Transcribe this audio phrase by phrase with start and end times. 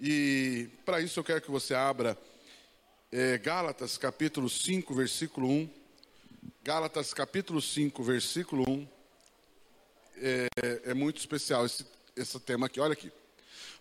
[0.00, 2.18] e para isso eu quero que você abra
[3.12, 5.70] é, Gálatas capítulo 5, versículo 1.
[6.64, 8.88] Gálatas capítulo 5, versículo 1.
[10.16, 10.48] É,
[10.86, 13.12] é muito especial esse, esse tema aqui, olha aqui.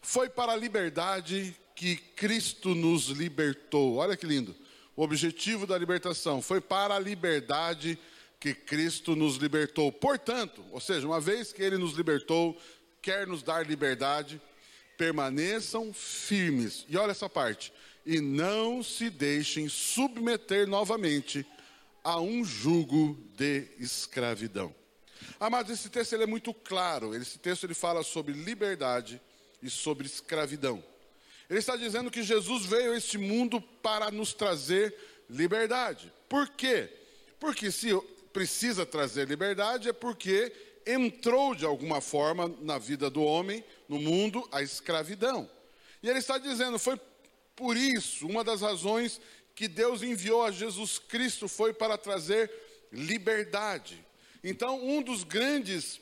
[0.02, 3.96] Foi para a liberdade que Cristo nos libertou.
[3.96, 4.56] Olha que lindo.
[4.96, 7.98] O objetivo da libertação foi para a liberdade
[8.40, 9.92] que Cristo nos libertou.
[9.92, 12.56] Portanto, ou seja, uma vez que ele nos libertou,
[13.02, 14.40] quer nos dar liberdade,
[14.98, 16.86] permaneçam firmes.
[16.88, 17.74] E olha essa parte.
[18.06, 21.46] E não se deixem submeter novamente
[22.04, 24.76] a um jugo de escravidão.
[25.40, 27.16] Amados, esse texto ele é muito claro.
[27.16, 29.22] Esse texto ele fala sobre liberdade
[29.62, 30.84] e sobre escravidão.
[31.50, 34.94] Ele está dizendo que Jesus veio a este mundo para nos trazer
[35.30, 36.12] liberdade.
[36.28, 36.90] Por quê?
[37.40, 37.90] Porque se
[38.34, 40.52] precisa trazer liberdade é porque
[40.86, 43.64] entrou de alguma forma na vida do homem,
[43.94, 45.50] no mundo, a escravidão.
[46.02, 47.00] E ele está dizendo, foi
[47.56, 49.22] por isso, uma das razões
[49.56, 52.52] que Deus enviou a Jesus Cristo foi para trazer
[52.92, 54.04] liberdade.
[54.44, 56.02] Então, um dos grandes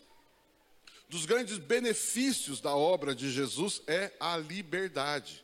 [1.10, 5.44] dos grandes benefícios da obra de Jesus é a liberdade.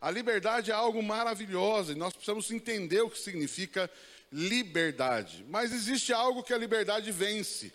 [0.00, 3.90] A liberdade é algo maravilhoso e nós precisamos entender o que significa
[4.32, 5.44] liberdade.
[5.48, 7.72] Mas existe algo que a liberdade vence.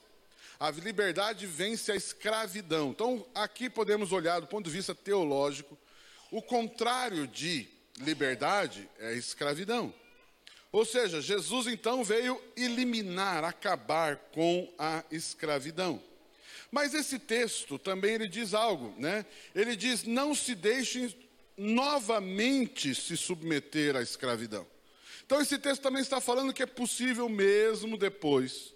[0.64, 2.92] A liberdade vence a escravidão.
[2.92, 5.78] Então, aqui podemos olhar do ponto de vista teológico,
[6.31, 7.67] o contrário de
[8.00, 9.94] liberdade é escravidão.
[10.72, 16.02] Ou seja, Jesus então veio eliminar, acabar com a escravidão.
[16.72, 19.25] Mas esse texto também ele diz algo, né?
[19.53, 21.13] Ele diz: "Não se deixem
[21.57, 24.66] novamente se submeter à escravidão".
[25.25, 28.72] Então esse texto também está falando que é possível mesmo depois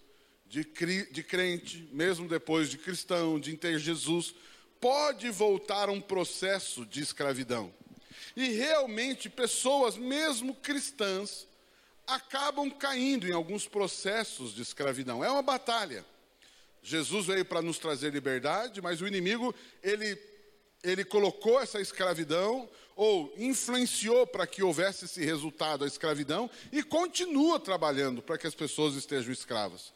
[0.50, 0.64] de,
[1.12, 4.34] de crente, mesmo depois de cristão, de ter Jesus,
[4.80, 7.74] pode voltar a um processo de escravidão.
[8.36, 11.48] E realmente pessoas, mesmo cristãs,
[12.06, 15.24] acabam caindo em alguns processos de escravidão.
[15.24, 16.06] É uma batalha.
[16.82, 19.54] Jesus veio para nos trazer liberdade, mas o inimigo,
[19.84, 20.18] ele,
[20.84, 27.60] ele colocou essa escravidão, ou influenciou para que houvesse esse resultado, a escravidão, e continua
[27.60, 29.94] trabalhando para que as pessoas estejam escravas.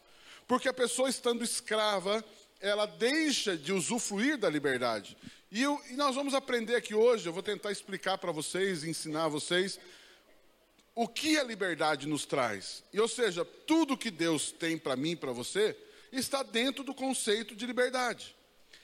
[0.51, 2.21] Porque a pessoa estando escrava,
[2.59, 5.15] ela deixa de usufruir da liberdade.
[5.49, 9.29] E, eu, e nós vamos aprender aqui hoje, eu vou tentar explicar para vocês, ensinar
[9.29, 9.79] vocês,
[10.93, 12.83] o que a liberdade nos traz.
[12.91, 15.73] E, ou seja, tudo que Deus tem para mim para você
[16.11, 18.35] está dentro do conceito de liberdade.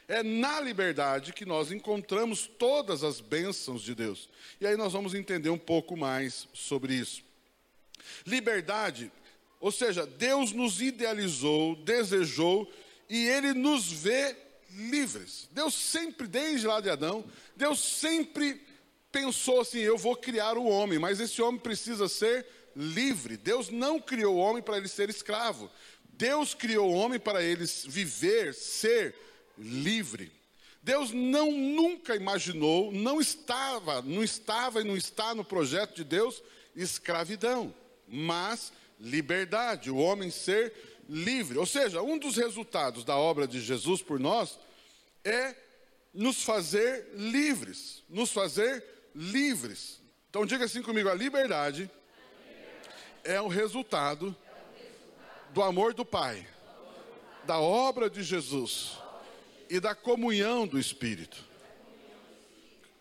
[0.08, 4.30] É na liberdade que nós encontramos todas as bênçãos de Deus.
[4.62, 7.22] E aí nós vamos entender um pouco mais sobre isso.
[8.26, 9.12] Liberdade
[9.68, 12.72] ou seja, Deus nos idealizou, desejou
[13.10, 14.34] e Ele nos vê
[14.72, 15.50] livres.
[15.52, 18.62] Deus sempre, desde lá de Adão, Deus sempre
[19.12, 23.36] pensou assim: eu vou criar o homem, mas esse homem precisa ser livre.
[23.36, 25.70] Deus não criou o homem para ele ser escravo.
[26.14, 29.14] Deus criou o homem para ele viver, ser
[29.58, 30.32] livre.
[30.82, 36.42] Deus não nunca imaginou, não estava, não estava e não está no projeto de Deus
[36.74, 37.76] escravidão,
[38.08, 40.74] mas liberdade, o homem ser
[41.08, 41.58] livre.
[41.58, 44.60] Ou seja, um dos resultados da obra de Jesus por nós
[45.24, 45.56] é
[46.14, 50.02] nos fazer livres, nos fazer livres.
[50.30, 51.90] Então diga assim comigo, a liberdade
[53.24, 54.36] é o resultado
[55.54, 56.48] do amor do Pai,
[57.46, 58.98] da obra de Jesus
[59.70, 61.46] e da comunhão do Espírito.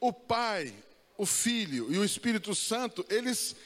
[0.01, 0.75] O Pai,
[1.17, 3.57] o Filho e o Espírito Santo, eles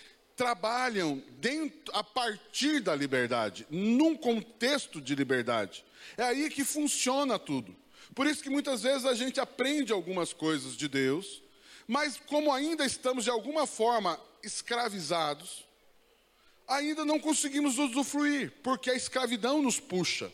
[0.41, 5.85] trabalham dentro, a partir da liberdade, num contexto de liberdade.
[6.17, 7.77] É aí que funciona tudo.
[8.15, 11.43] Por isso que muitas vezes a gente aprende algumas coisas de Deus,
[11.87, 15.63] mas como ainda estamos de alguma forma escravizados,
[16.67, 20.33] ainda não conseguimos usufruir, porque a escravidão nos puxa.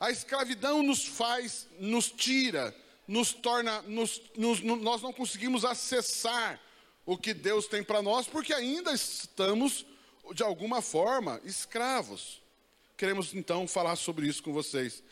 [0.00, 2.74] A escravidão nos faz, nos tira,
[3.06, 6.60] nos torna, nos, nos, nós não conseguimos acessar
[7.06, 9.84] o que Deus tem para nós, porque ainda estamos,
[10.34, 12.42] de alguma forma, escravos.
[12.96, 15.02] Queremos então falar sobre isso com vocês.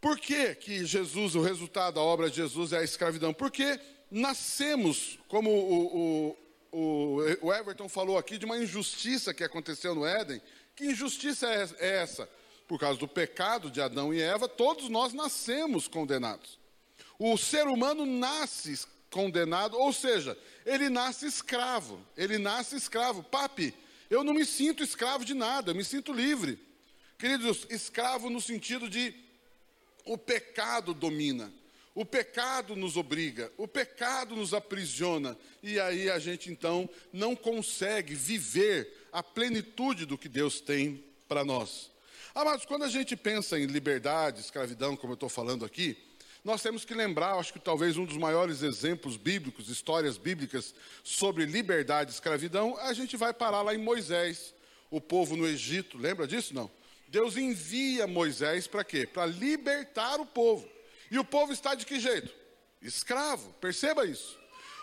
[0.00, 3.34] Por que, que Jesus, o resultado da obra de Jesus é a escravidão?
[3.34, 3.78] Porque
[4.10, 6.36] nascemos, como o,
[6.72, 10.40] o, o, Everton falou aqui, de uma injustiça que aconteceu no Éden.
[10.74, 12.28] Que injustiça é, é essa?
[12.66, 16.58] Por causa do pecado de Adão e Eva, todos nós nascemos condenados.
[17.18, 22.00] O ser humano nasce condenado, ou seja, ele nasce escravo.
[22.16, 23.22] Ele nasce escravo.
[23.22, 23.74] Papi,
[24.08, 26.58] eu não me sinto escravo de nada, eu me sinto livre.
[27.18, 29.14] Queridos, escravo no sentido de
[30.04, 31.52] o pecado domina.
[31.92, 38.14] O pecado nos obriga, o pecado nos aprisiona, e aí a gente então não consegue
[38.14, 41.90] viver a plenitude do que Deus tem para nós.
[42.32, 45.98] Amados, quando a gente pensa em liberdade, escravidão, como eu estou falando aqui,
[46.42, 51.44] nós temos que lembrar, acho que talvez um dos maiores exemplos bíblicos, histórias bíblicas sobre
[51.44, 54.54] liberdade e escravidão, a gente vai parar lá em Moisés,
[54.90, 56.54] o povo no Egito, lembra disso?
[56.54, 56.70] Não.
[57.08, 59.06] Deus envia Moisés para quê?
[59.06, 60.66] Para libertar o povo.
[61.10, 62.32] E o povo está de que jeito?
[62.80, 64.38] Escravo, perceba isso.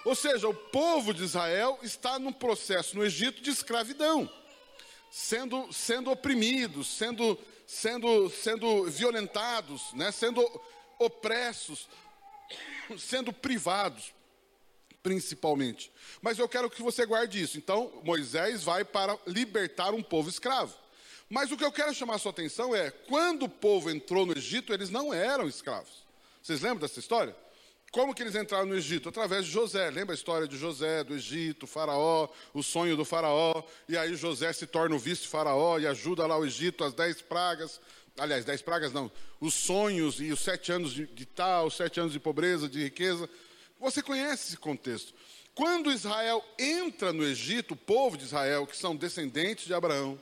[0.06, 4.30] Ou seja, o povo de Israel está num processo no Egito de escravidão,
[5.10, 10.12] sendo, sendo oprimidos, sendo, sendo, sendo violentados, né?
[10.12, 10.42] sendo
[11.00, 11.88] opressos,
[12.98, 14.14] sendo privados,
[15.04, 15.92] principalmente.
[16.22, 17.58] Mas eu quero que você guarde isso.
[17.58, 20.76] Então, Moisés vai para libertar um povo escravo.
[21.30, 24.38] Mas o que eu quero chamar a sua atenção é: quando o povo entrou no
[24.38, 26.06] Egito, eles não eram escravos.
[26.42, 27.36] Vocês lembram dessa história?
[27.92, 29.10] Como que eles entraram no Egito?
[29.10, 29.90] Através de José.
[29.90, 33.64] Lembra a história de José, do Egito, Faraó, o sonho do Faraó?
[33.88, 37.80] E aí José se torna o vice-Faraó e ajuda lá o Egito, as dez pragas.
[38.18, 39.12] Aliás, dez pragas não.
[39.40, 42.84] Os sonhos e os sete anos de, de tal, os sete anos de pobreza, de
[42.84, 43.30] riqueza.
[43.80, 45.14] Você conhece esse contexto.
[45.54, 50.20] Quando Israel entra no Egito, o povo de Israel, que são descendentes de Abraão,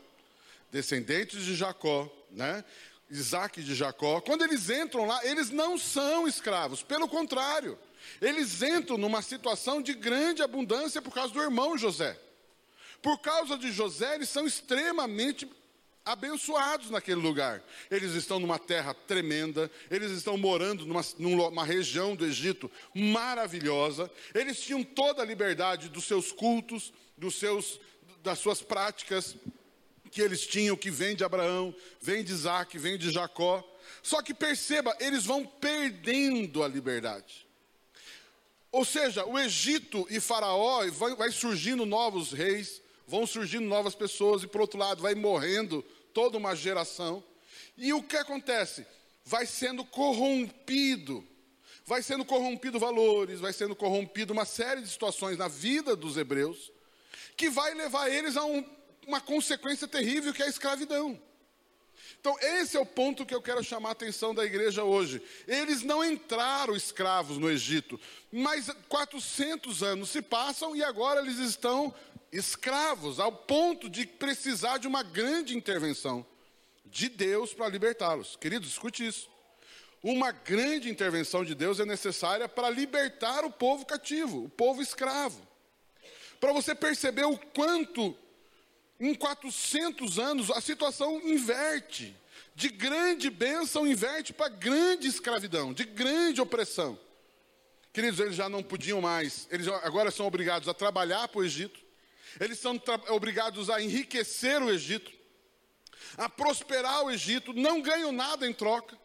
[0.71, 2.63] descendentes de Jacó, né?
[3.09, 7.77] Isaac de Jacó, quando eles entram lá, eles não são escravos, pelo contrário,
[8.21, 12.19] eles entram numa situação de grande abundância por causa do irmão José.
[13.01, 15.47] Por causa de José, eles são extremamente
[16.05, 17.63] abençoados naquele lugar.
[17.89, 24.59] Eles estão numa terra tremenda, eles estão morando numa, numa, região do Egito maravilhosa, eles
[24.61, 27.79] tinham toda a liberdade dos seus cultos, dos seus,
[28.23, 29.35] das suas práticas
[30.11, 33.63] que eles tinham, que vem de Abraão, vem de Isaac, vem de Jacó.
[34.01, 37.45] Só que perceba, eles vão perdendo a liberdade.
[38.71, 40.85] Ou seja, o Egito e Faraó
[41.17, 46.37] vai, surgindo novos reis, vão surgindo novas pessoas, e por outro lado, vai morrendo toda
[46.37, 47.23] uma geração.
[47.77, 48.85] E o que acontece?
[49.23, 51.25] Vai sendo corrompido,
[51.85, 56.71] vai sendo corrompido valores, vai sendo corrompido uma série de situações na vida dos hebreus,
[57.35, 58.63] que vai levar eles a um
[59.07, 61.19] uma consequência terrível que é a escravidão.
[62.19, 65.21] Então, esse é o ponto que eu quero chamar a atenção da igreja hoje.
[65.47, 67.99] Eles não entraram escravos no Egito,
[68.31, 71.93] mas 400 anos se passam e agora eles estão
[72.35, 76.25] escravos, ao ponto de precisar de uma grande intervenção
[76.85, 78.35] de Deus para libertá-los.
[78.35, 79.29] Queridos, escute isso.
[80.03, 85.41] Uma grande intervenção de Deus é necessária para libertar o povo cativo, o povo escravo.
[86.39, 88.15] Para você perceber o quanto
[88.99, 92.15] em 400 anos, a situação inverte.
[92.53, 96.97] De grande bênção, inverte para grande escravidão, de grande opressão.
[97.91, 101.84] Queridos, eles já não podiam mais, eles agora são obrigados a trabalhar para o Egito,
[102.39, 105.11] eles são obrigados a enriquecer o Egito,
[106.17, 108.97] a prosperar o Egito, não ganham nada em troca,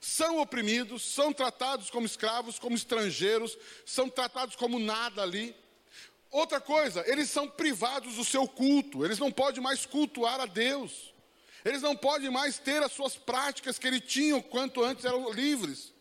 [0.00, 5.54] são oprimidos, são tratados como escravos, como estrangeiros, são tratados como nada ali.
[6.30, 11.14] Outra coisa, eles são privados do seu culto, eles não podem mais cultuar a Deus,
[11.64, 15.92] eles não podem mais ter as suas práticas que eles tinham quanto antes eram livres.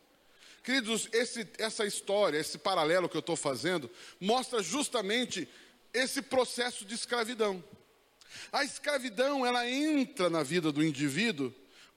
[0.63, 3.89] Queridos, esse, essa história, esse paralelo que eu estou fazendo,
[4.19, 5.47] mostra justamente
[5.95, 7.63] esse processo de escravidão.
[8.51, 11.53] A escravidão, ela entra na vida do indivíduo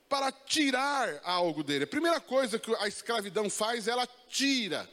[0.09, 1.85] para tirar algo dele.
[1.85, 4.89] A primeira coisa que a escravidão faz, ela tira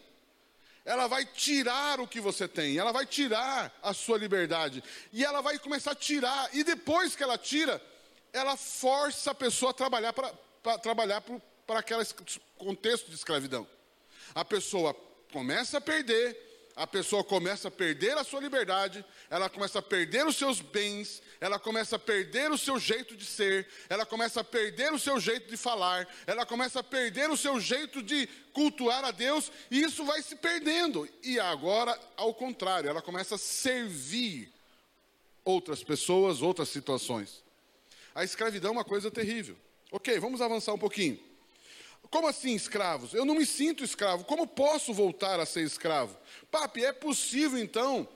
[0.86, 5.42] ela vai tirar o que você tem, ela vai tirar a sua liberdade, e ela
[5.42, 7.82] vai começar a tirar, e depois que ela tira,
[8.32, 10.32] ela força a pessoa a trabalhar para
[10.78, 11.24] trabalhar
[11.66, 12.04] para aquele
[12.56, 13.68] contexto de escravidão.
[14.36, 14.96] A pessoa
[15.32, 16.45] começa a perder,
[16.76, 21.22] a pessoa começa a perder a sua liberdade, ela começa a perder os seus bens,
[21.40, 25.18] ela começa a perder o seu jeito de ser, ela começa a perder o seu
[25.20, 29.82] jeito de falar, ela começa a perder o seu jeito de cultuar a Deus, e
[29.82, 31.08] isso vai se perdendo.
[31.24, 34.52] E agora, ao contrário, ela começa a servir
[35.46, 37.42] outras pessoas, outras situações.
[38.14, 39.56] A escravidão é uma coisa terrível.
[39.92, 41.18] Ok, vamos avançar um pouquinho.
[42.10, 43.14] Como assim escravos?
[43.14, 44.24] Eu não me sinto escravo.
[44.24, 46.18] Como posso voltar a ser escravo?
[46.52, 48.08] Papi, é possível então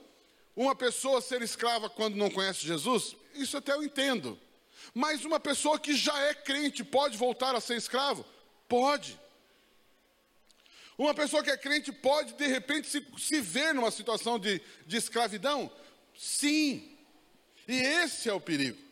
[0.56, 3.16] uma pessoa ser escrava quando não conhece Jesus?
[3.34, 4.38] Isso até eu entendo.
[4.94, 8.24] Mas uma pessoa que já é crente pode voltar a ser escravo?
[8.68, 9.18] Pode.
[10.98, 14.96] Uma pessoa que é crente pode, de repente, se, se ver numa situação de, de
[14.96, 15.70] escravidão?
[16.16, 16.98] Sim.
[17.66, 18.89] E esse é o perigo.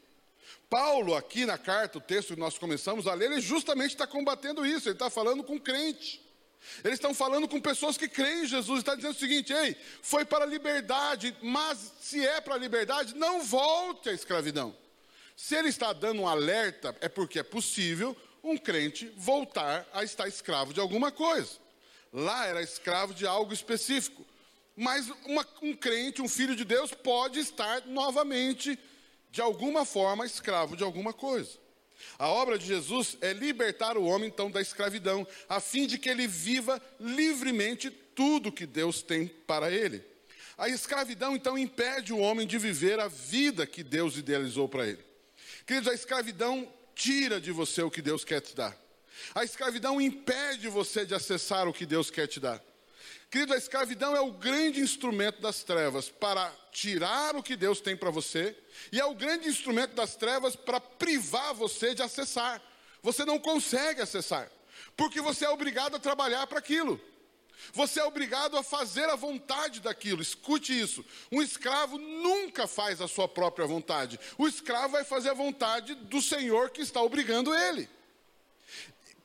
[0.69, 4.67] Paulo, aqui na carta, o texto que nós começamos a ler, ele justamente está combatendo
[4.67, 6.23] isso, ele está falando com crente.
[6.85, 10.25] Eles estão falando com pessoas que creem em Jesus, está dizendo o seguinte: ei, foi
[10.25, 14.77] para a liberdade, mas se é para a liberdade, não volte à escravidão.
[15.37, 20.27] Se ele está dando um alerta, é porque é possível um crente voltar a estar
[20.27, 21.53] escravo de alguma coisa.
[22.13, 24.27] Lá era escravo de algo específico.
[24.77, 28.79] Mas uma, um crente, um filho de Deus, pode estar novamente,
[29.31, 31.59] de alguma forma, escravo de alguma coisa.
[32.19, 36.09] A obra de Jesus é libertar o homem, então, da escravidão, a fim de que
[36.09, 40.05] ele viva livremente tudo que Deus tem para ele.
[40.57, 45.05] A escravidão, então, impede o homem de viver a vida que Deus idealizou para ele.
[45.67, 48.77] Queridos, a escravidão tira de você o que Deus quer te dar.
[49.35, 52.63] A escravidão impede você de acessar o que Deus quer te dar.
[53.31, 57.95] Querido, a escravidão é o grande instrumento das trevas para tirar o que Deus tem
[57.95, 58.57] para você,
[58.91, 62.63] e é o grande instrumento das trevas para privar você de acessar.
[63.03, 64.51] Você não consegue acessar,
[64.97, 66.99] porque você é obrigado a trabalhar para aquilo.
[67.73, 70.23] Você é obrigado a fazer a vontade daquilo.
[70.23, 71.05] Escute isso.
[71.31, 74.19] Um escravo nunca faz a sua própria vontade.
[74.39, 77.89] O escravo vai fazer a vontade do Senhor que está obrigando ele.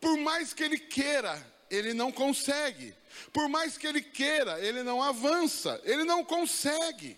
[0.02, 2.94] Por mais que ele queira, ele não consegue.
[3.32, 7.18] Por mais que ele queira, ele não avança, ele não consegue.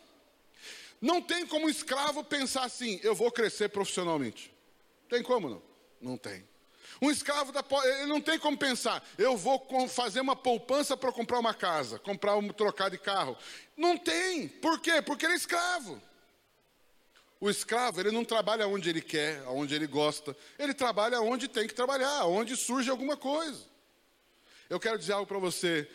[1.01, 4.53] Não tem como um escravo pensar assim: eu vou crescer profissionalmente.
[5.09, 5.63] Tem como não?
[6.01, 6.47] Não tem.
[7.01, 11.39] Um escravo da, ele não tem como pensar, eu vou fazer uma poupança para comprar
[11.39, 13.37] uma casa, comprar um trocar de carro.
[13.75, 14.47] Não tem.
[14.47, 15.01] Por quê?
[15.01, 16.01] Porque ele é escravo.
[17.39, 20.35] O escravo, ele não trabalha onde ele quer, onde ele gosta.
[20.57, 23.74] Ele trabalha onde tem que trabalhar, onde surge alguma coisa.
[24.69, 25.87] Eu quero dizer algo para você.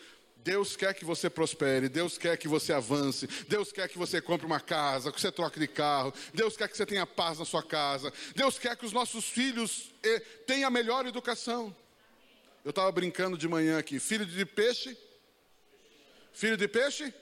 [0.43, 4.45] Deus quer que você prospere, Deus quer que você avance, Deus quer que você compre
[4.45, 7.61] uma casa, que você troque de carro, Deus quer que você tenha paz na sua
[7.61, 11.75] casa, Deus quer que os nossos filhos eh, tenham a melhor educação.
[12.65, 14.97] Eu estava brincando de manhã aqui: filho de peixe?
[16.33, 17.13] Filho de peixe?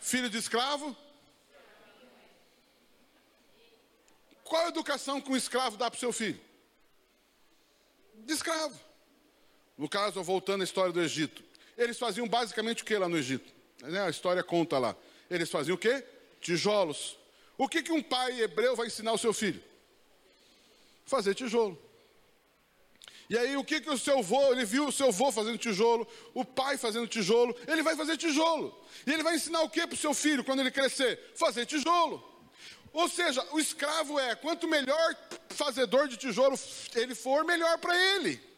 [0.00, 0.96] Filho de escravo?
[4.42, 6.40] Qual a educação que um escravo dá para o seu filho?
[8.24, 8.78] De escravo.
[9.82, 11.42] No caso, voltando à história do Egito.
[11.76, 13.52] Eles faziam basicamente o que lá no Egito?
[13.82, 14.94] Né, a história conta lá.
[15.28, 16.04] Eles faziam o quê?
[16.40, 17.18] Tijolos.
[17.58, 19.60] O que, que um pai hebreu vai ensinar ao seu filho?
[21.04, 21.76] Fazer tijolo.
[23.28, 26.06] E aí, o que, que o seu avô, ele viu o seu avô fazendo tijolo,
[26.32, 28.72] o pai fazendo tijolo, ele vai fazer tijolo.
[29.04, 31.32] E ele vai ensinar o que para o seu filho quando ele crescer?
[31.34, 32.22] Fazer tijolo.
[32.92, 35.16] Ou seja, o escravo é, quanto melhor
[35.48, 36.56] fazedor de tijolo
[36.94, 38.51] ele for, melhor para ele.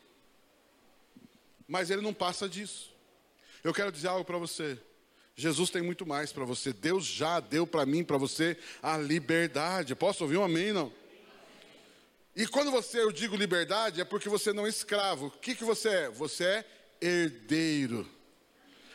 [1.67, 2.93] Mas ele não passa disso.
[3.63, 4.79] Eu quero dizer algo para você.
[5.37, 6.73] Jesus tem muito mais para você.
[6.73, 9.95] Deus já deu para mim, para você, a liberdade.
[9.95, 10.93] Posso ouvir um amém, não?
[12.37, 15.27] E quando você, eu digo liberdade, é porque você não é escravo.
[15.27, 16.11] O que, que você é?
[16.11, 16.65] Você é
[17.01, 18.09] herdeiro.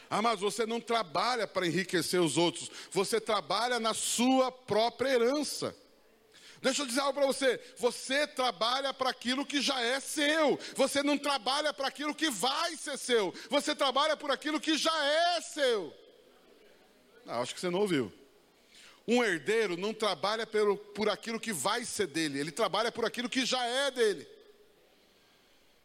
[0.09, 5.75] Ah, mas você não trabalha para enriquecer os outros, você trabalha na sua própria herança.
[6.61, 11.01] Deixa eu dizer algo para você: você trabalha para aquilo que já é seu, você
[11.01, 15.41] não trabalha para aquilo que vai ser seu, você trabalha por aquilo que já é
[15.41, 15.93] seu.
[17.25, 18.11] Ah, acho que você não ouviu.
[19.07, 23.29] Um herdeiro não trabalha pelo, por aquilo que vai ser dele, ele trabalha por aquilo
[23.29, 24.27] que já é dele.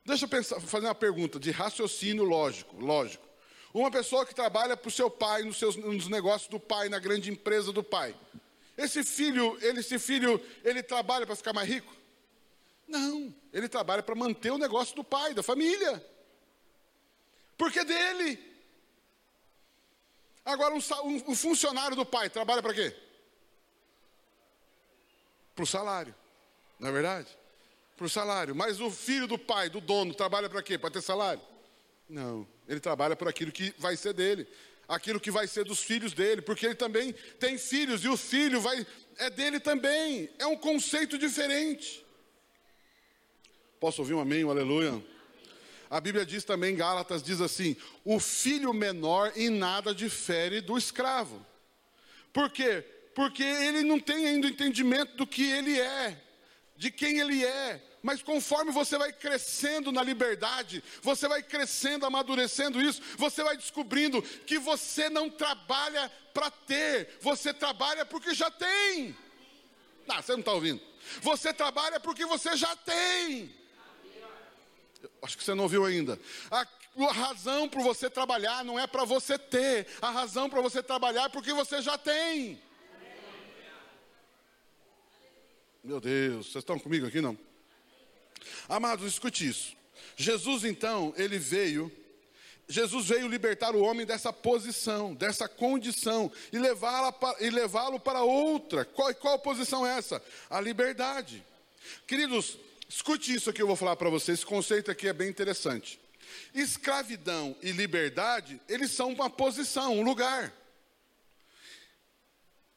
[0.05, 3.25] Deixa eu pensar, fazer uma pergunta de raciocínio lógico, lógico.
[3.73, 6.99] Uma pessoa que trabalha para o seu pai, nos, seus, nos negócios do pai, na
[6.99, 8.15] grande empresa do pai.
[8.77, 11.95] Esse filho, ele, esse filho, ele trabalha para ficar mais rico?
[12.87, 16.05] Não, ele trabalha para manter o negócio do pai, da família.
[17.57, 18.55] Porque é dele.
[20.45, 22.95] Agora, um, um, um funcionário do pai trabalha para quê?
[25.55, 26.15] Para o salário,
[26.79, 27.29] não é verdade?
[27.97, 28.55] Para o salário.
[28.55, 30.77] Mas o filho do pai, do dono, trabalha para quê?
[30.77, 31.41] Para ter salário?
[32.09, 34.47] Não, ele trabalha por aquilo que vai ser dele,
[34.89, 38.61] aquilo que vai ser dos filhos dele, porque ele também tem filhos e o filho
[38.61, 38.87] vai
[39.19, 40.29] é dele também.
[40.39, 42.05] É um conceito diferente.
[43.79, 45.03] Posso ouvir um amém, um aleluia?
[45.91, 51.45] A Bíblia diz também, Gálatas diz assim: o filho menor em nada difere do escravo.
[52.33, 52.85] Por quê?
[53.15, 56.21] Porque ele não tem ainda o entendimento do que ele é.
[56.77, 57.81] de quem Ele é.
[58.05, 64.21] Mas conforme você vai crescendo na liberdade, você vai crescendo, amadurecendo isso, você vai descobrindo
[64.21, 69.17] que você não trabalha para ter, você trabalha porque já tem.
[70.07, 70.83] Ah, você não está ouvindo.
[71.23, 73.51] Você trabalha porque você já tem.
[75.23, 76.21] Acho que você não ouviu ainda.
[76.51, 76.69] A,
[77.09, 81.25] a razão para você trabalhar não é para você ter, a razão para você trabalhar
[81.25, 82.61] é porque você já tem.
[85.83, 87.54] Meu Deus, vocês estão comigo aqui não?
[88.69, 89.77] Amados, escute isso.
[90.17, 91.91] Jesus então, ele veio,
[92.69, 98.85] Jesus veio libertar o homem dessa posição, dessa condição e levá-lo para, outra.
[98.85, 100.23] Qual, qual posição é essa?
[100.49, 101.45] A liberdade.
[102.07, 104.39] Queridos, escute isso aqui eu vou falar para vocês.
[104.39, 106.01] Esse conceito aqui é bem interessante.
[106.55, 110.53] Escravidão e liberdade, eles são uma posição, um lugar.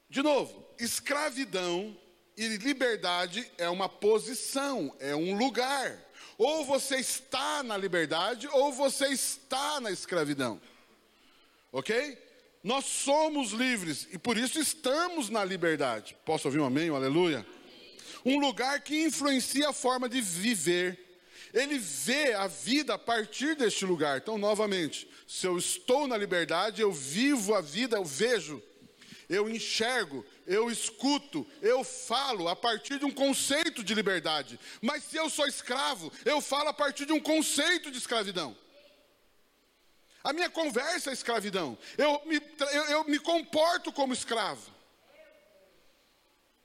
[0.10, 1.96] De novo, escravidão
[2.38, 6.00] e liberdade é uma posição, é um lugar.
[6.38, 10.62] Ou você está na liberdade, ou você está na escravidão.
[11.72, 12.18] Ok?
[12.64, 16.16] Nós somos livres e por isso estamos na liberdade.
[16.24, 17.46] Posso ouvir um amém, um aleluia?
[18.24, 21.00] Um lugar que influencia a forma de viver.
[21.54, 24.18] Ele vê a vida a partir deste lugar.
[24.18, 28.62] Então, novamente, se eu estou na liberdade, eu vivo a vida, eu vejo,
[29.30, 34.58] eu enxergo, eu escuto, eu falo a partir de um conceito de liberdade.
[34.82, 38.58] Mas se eu sou escravo, eu falo a partir de um conceito de escravidão.
[40.24, 41.78] A minha conversa é escravidão.
[41.98, 44.72] Eu me, eu, eu me comporto como escravo.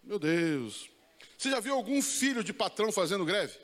[0.02, 0.88] Meu Deus.
[1.36, 3.58] Você já viu algum filho de patrão fazendo greve?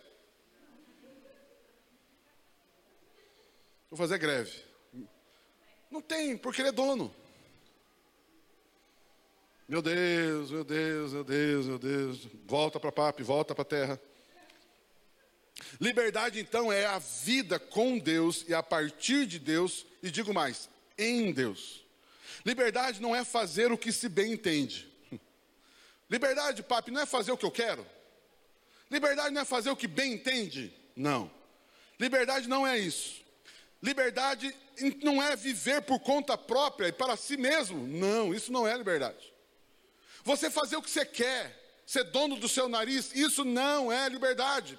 [3.89, 4.65] Vou fazer greve.
[5.91, 7.15] Não tem, porque ele é dono.
[9.69, 12.27] Meu Deus, meu Deus, meu Deus, meu Deus.
[12.47, 14.01] Volta para a papi, volta para a terra.
[15.79, 20.71] Liberdade, então, é a vida com Deus e a partir de Deus, e digo mais,
[20.97, 21.85] em Deus.
[22.47, 24.91] Liberdade não é fazer o que se bem entende.
[26.09, 27.85] Liberdade, papi, não é fazer o que eu quero.
[28.91, 30.73] Liberdade não é fazer o que bem entende.
[30.97, 31.31] Não.
[32.01, 33.23] Liberdade não é isso.
[33.83, 34.57] Liberdade
[35.03, 37.87] não é viver por conta própria e para si mesmo.
[37.87, 39.37] Não, isso não é liberdade.
[40.29, 44.79] Você fazer o que você quer, ser dono do seu nariz, isso não é liberdade.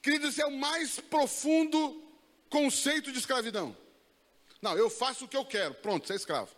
[0.00, 2.02] Queridos, esse é o mais profundo
[2.48, 3.76] conceito de escravidão.
[4.62, 6.50] Não, eu faço o que eu quero, pronto, você é escravo.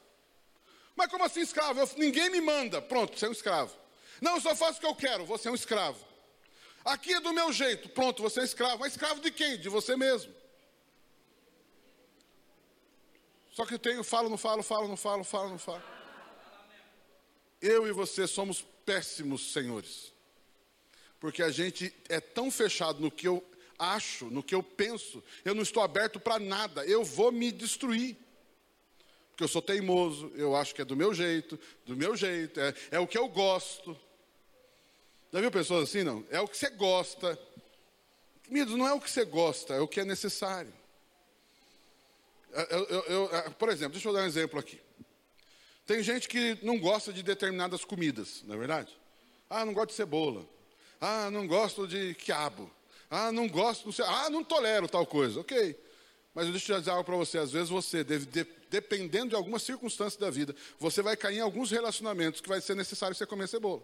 [0.95, 1.81] Mas como assim escravo?
[1.81, 3.77] Eu, ninguém me manda, pronto, você é um escravo.
[4.21, 5.99] Não, eu só faço o que eu quero, você é um escravo.
[6.85, 8.79] Aqui é do meu jeito, pronto, você é escravo.
[8.79, 9.59] Mas escravo de quem?
[9.59, 10.33] De você mesmo.
[13.51, 15.96] Só que eu tenho, falo, não falo, falo, não falo, falo, não falo
[17.61, 20.13] eu e você somos péssimos senhores.
[21.19, 23.45] Porque a gente é tão fechado no que eu
[23.79, 28.17] acho, no que eu penso, eu não estou aberto para nada, eu vou me destruir.
[29.31, 32.75] Porque eu sou teimoso, eu acho que é do meu jeito, do meu jeito, é,
[32.93, 33.99] é o que eu gosto.
[35.33, 36.25] Já viu pessoas assim, não?
[36.31, 37.39] É o que você gosta.
[38.45, 40.73] Queridos, não é o que você gosta, é o que é necessário.
[42.71, 44.81] Eu, eu, eu, por exemplo, deixa eu dar um exemplo aqui.
[45.87, 48.93] Tem gente que não gosta de determinadas comidas, não é verdade?
[49.49, 50.45] Ah, não gosto de cebola.
[51.01, 52.71] Ah, não gosto de quiabo.
[53.09, 55.41] Ah, não gosto, não sei, ah, não tolero tal coisa.
[55.41, 55.79] Ok.
[56.35, 57.39] Mas deixa eu dizer algo para você.
[57.39, 61.41] Às vezes você, deve, de, dependendo de algumas circunstâncias da vida, você vai cair em
[61.41, 63.83] alguns relacionamentos que vai ser necessário você comer cebola.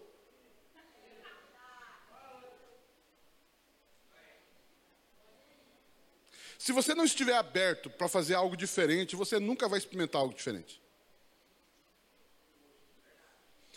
[6.58, 10.82] Se você não estiver aberto para fazer algo diferente, você nunca vai experimentar algo diferente.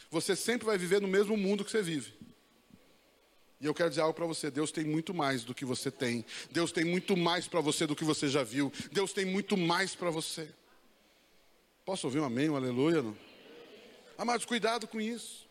[0.09, 2.13] Você sempre vai viver no mesmo mundo que você vive.
[3.59, 6.25] E eu quero dizer algo para você: Deus tem muito mais do que você tem.
[6.51, 8.71] Deus tem muito mais para você do que você já viu.
[8.91, 10.49] Deus tem muito mais para você.
[11.85, 13.01] Posso ouvir um amém, um aleluia?
[13.01, 13.17] Não?
[14.17, 15.45] Amados, cuidado com isso.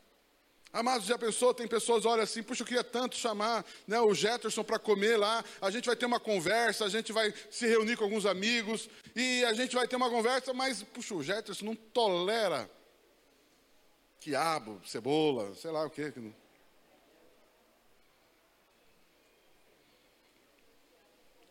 [0.72, 1.54] Amados, já pensou?
[1.54, 5.44] Tem pessoas, olha assim, puxa, eu queria tanto chamar né, o Jetterson para comer lá.
[5.60, 9.44] A gente vai ter uma conversa, a gente vai se reunir com alguns amigos e
[9.44, 12.68] a gente vai ter uma conversa, mas, puxa, o Jetterson não tolera
[14.24, 16.10] quiabo, cebola, sei lá o que.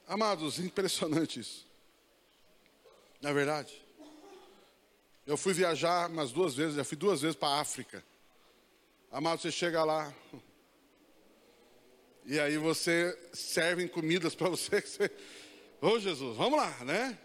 [0.08, 1.68] Amados, impressionante isso.
[3.22, 3.80] Não é verdade?
[5.24, 8.04] Eu fui viajar umas duas vezes, já fui duas vezes para a África.
[9.12, 10.12] Amado, você chega lá.
[12.26, 15.12] E aí você servem comidas para você, você.
[15.80, 17.20] Ô Jesus, vamos lá, né?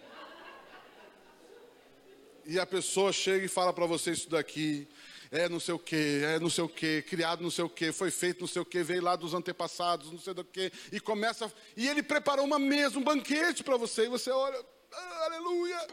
[2.49, 4.89] e a pessoa chega e fala para você isso daqui,
[5.31, 7.93] é não sei o que, é não sei o que, criado não sei o que,
[7.93, 11.01] foi feito não sei o que, veio lá dos antepassados, não sei do que, e
[11.01, 14.59] começa, e ele preparou uma mesa, um banquete para você, e você olha,
[14.93, 15.87] ah, aleluia.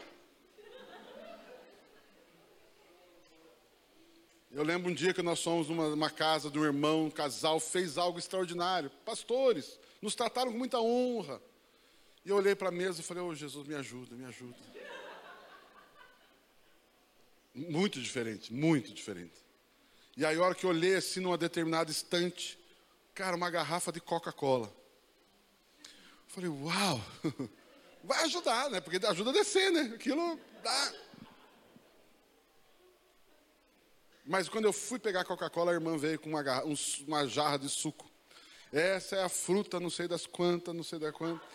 [4.56, 7.98] Eu lembro um dia que nós fomos numa, casa de um irmão, um casal, fez
[7.98, 8.90] algo extraordinário.
[9.04, 11.42] Pastores, nos trataram com muita honra.
[12.24, 14.56] E eu olhei para a mesa e falei, ô oh, Jesus, me ajuda, me ajuda.
[17.56, 19.40] Muito diferente, muito diferente.
[20.14, 22.58] E aí, a hora que eu olhei assim numa determinada estante,
[23.14, 24.70] cara, uma garrafa de Coca-Cola.
[26.26, 27.00] Falei, uau,
[28.04, 28.78] vai ajudar, né?
[28.78, 29.92] Porque ajuda a descer, né?
[29.94, 30.92] Aquilo dá.
[34.26, 36.74] Mas quando eu fui pegar Coca-Cola, a irmã veio com uma, garra, um,
[37.08, 38.10] uma jarra de suco.
[38.70, 41.46] Essa é a fruta, não sei das quantas, não sei da quantas.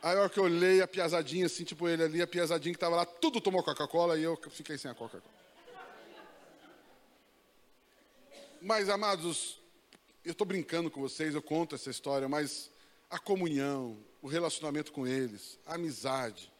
[0.00, 2.76] Aí a hora que eu olhei a piazadinha, assim, tipo ele ali, a piazadinha que
[2.76, 5.38] estava lá, tudo tomou Coca-Cola e eu fiquei sem a Coca-Cola.
[8.60, 9.60] Mas, amados,
[10.24, 12.70] eu estou brincando com vocês, eu conto essa história, mas
[13.10, 16.52] a comunhão, o relacionamento com eles, a amizade.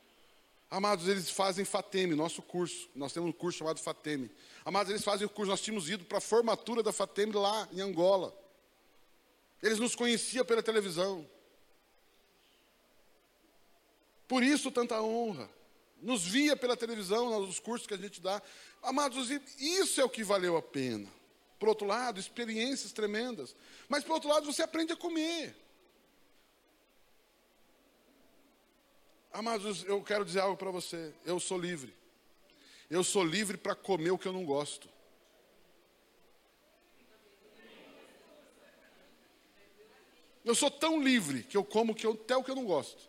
[0.70, 2.88] Amados, eles fazem Fateme, nosso curso.
[2.94, 4.30] Nós temos um curso chamado Fateme.
[4.64, 7.80] Amados, eles fazem o curso, nós tínhamos ido para a formatura da Fateme lá em
[7.80, 8.36] Angola.
[9.62, 11.28] Eles nos conheciam pela televisão.
[14.28, 15.50] Por isso tanta honra.
[16.00, 18.40] Nos via pela televisão, nos cursos que a gente dá.
[18.82, 21.10] Amados, isso é o que valeu a pena.
[21.58, 23.56] Por outro lado, experiências tremendas.
[23.88, 25.56] Mas por outro lado, você aprende a comer.
[29.32, 31.12] Amados, eu quero dizer algo para você.
[31.24, 31.92] Eu sou livre.
[32.88, 34.88] Eu sou livre para comer o que eu não gosto.
[40.44, 43.08] Eu sou tão livre que eu como que eu, até o que eu não gosto.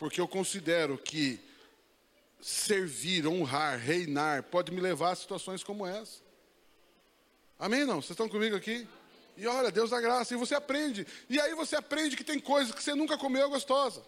[0.00, 1.38] Porque eu considero que
[2.40, 6.22] servir, honrar, reinar pode me levar a situações como essa.
[7.58, 7.84] Amém?
[7.84, 7.96] Não?
[7.96, 8.88] Vocês estão comigo aqui?
[9.36, 10.32] E olha, Deus dá graça.
[10.32, 11.06] E você aprende.
[11.28, 14.02] E aí você aprende que tem coisas que você nunca comeu gostosa.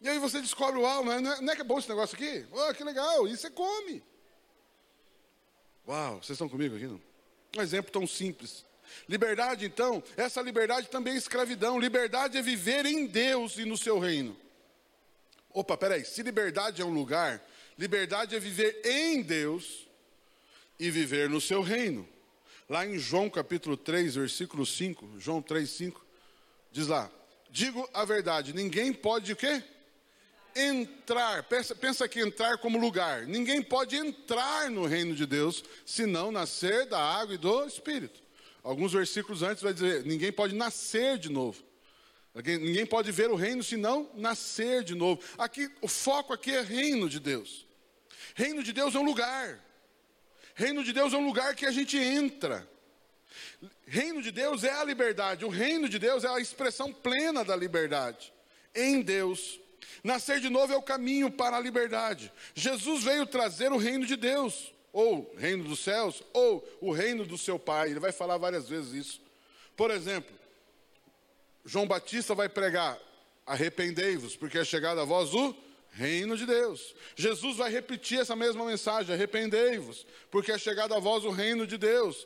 [0.00, 2.44] E aí você descobre, uau, não é, não é que é bom esse negócio aqui?
[2.50, 4.02] Oh, que legal, e você come.
[5.86, 6.88] Uau, vocês estão comigo aqui?
[6.88, 7.00] Não?
[7.56, 8.66] Um exemplo tão simples.
[9.08, 11.78] Liberdade, então, essa liberdade também é escravidão.
[11.78, 14.36] Liberdade é viver em Deus e no seu reino.
[15.50, 17.40] Opa, peraí, se liberdade é um lugar,
[17.78, 19.86] liberdade é viver em Deus
[20.78, 22.08] e viver no seu reino.
[22.68, 26.04] Lá em João capítulo 3, versículo 5, João 3, 5,
[26.72, 27.10] diz lá,
[27.50, 29.62] digo a verdade, ninguém pode o quê?
[30.54, 33.26] entrar, pensa, pensa que entrar como lugar.
[33.26, 38.22] Ninguém pode entrar no reino de Deus se não nascer da água e do Espírito.
[38.64, 41.62] Alguns versículos antes vai dizer: ninguém pode nascer de novo.
[42.34, 45.22] Ninguém pode ver o reino se não nascer de novo.
[45.38, 47.64] Aqui, o foco aqui é reino de Deus.
[48.34, 49.64] Reino de Deus é um lugar.
[50.56, 52.68] Reino de Deus é um lugar que a gente entra.
[53.86, 55.44] Reino de Deus é a liberdade.
[55.44, 58.32] O reino de Deus é a expressão plena da liberdade.
[58.74, 59.60] Em Deus,
[60.04, 62.30] Nascer de novo é o caminho para a liberdade.
[62.54, 67.36] Jesus veio trazer o reino de Deus, ou reino dos céus, ou o reino do
[67.36, 67.90] seu Pai.
[67.90, 69.20] Ele vai falar várias vezes isso.
[69.76, 70.32] Por exemplo,
[71.64, 72.96] João Batista vai pregar:
[73.44, 75.54] arrependei-vos, porque é chegado a vós o
[75.90, 76.94] reino de Deus.
[77.16, 81.76] Jesus vai repetir essa mesma mensagem: arrependei-vos, porque é chegado a vós o reino de
[81.76, 82.24] Deus.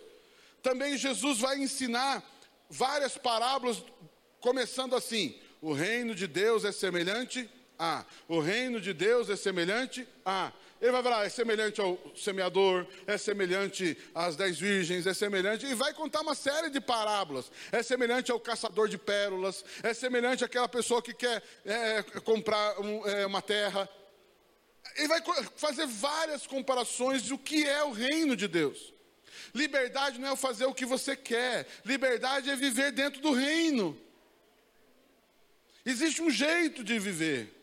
[0.62, 2.22] Também Jesus vai ensinar
[2.68, 3.82] várias parábolas,
[4.40, 8.04] começando assim: o reino de Deus é semelhante a.
[8.28, 10.52] O reino de Deus é semelhante a.
[10.80, 15.74] Ele vai falar, é semelhante ao semeador, é semelhante às dez virgens, é semelhante, e
[15.74, 17.50] vai contar uma série de parábolas.
[17.72, 23.04] É semelhante ao caçador de pérolas, é semelhante àquela pessoa que quer é, comprar um,
[23.06, 23.88] é, uma terra.
[24.96, 25.20] Ele vai
[25.56, 28.94] fazer várias comparações do que é o reino de Deus.
[29.52, 33.98] Liberdade não é fazer o que você quer, liberdade é viver dentro do reino.
[35.84, 37.57] Existe um jeito de viver.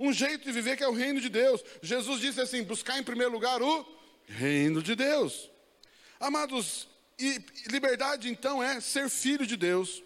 [0.00, 1.62] Um jeito de viver que é o reino de Deus.
[1.82, 3.86] Jesus disse assim: buscar em primeiro lugar o
[4.26, 5.50] reino de Deus.
[6.18, 10.02] Amados, e liberdade então é ser filho de Deus,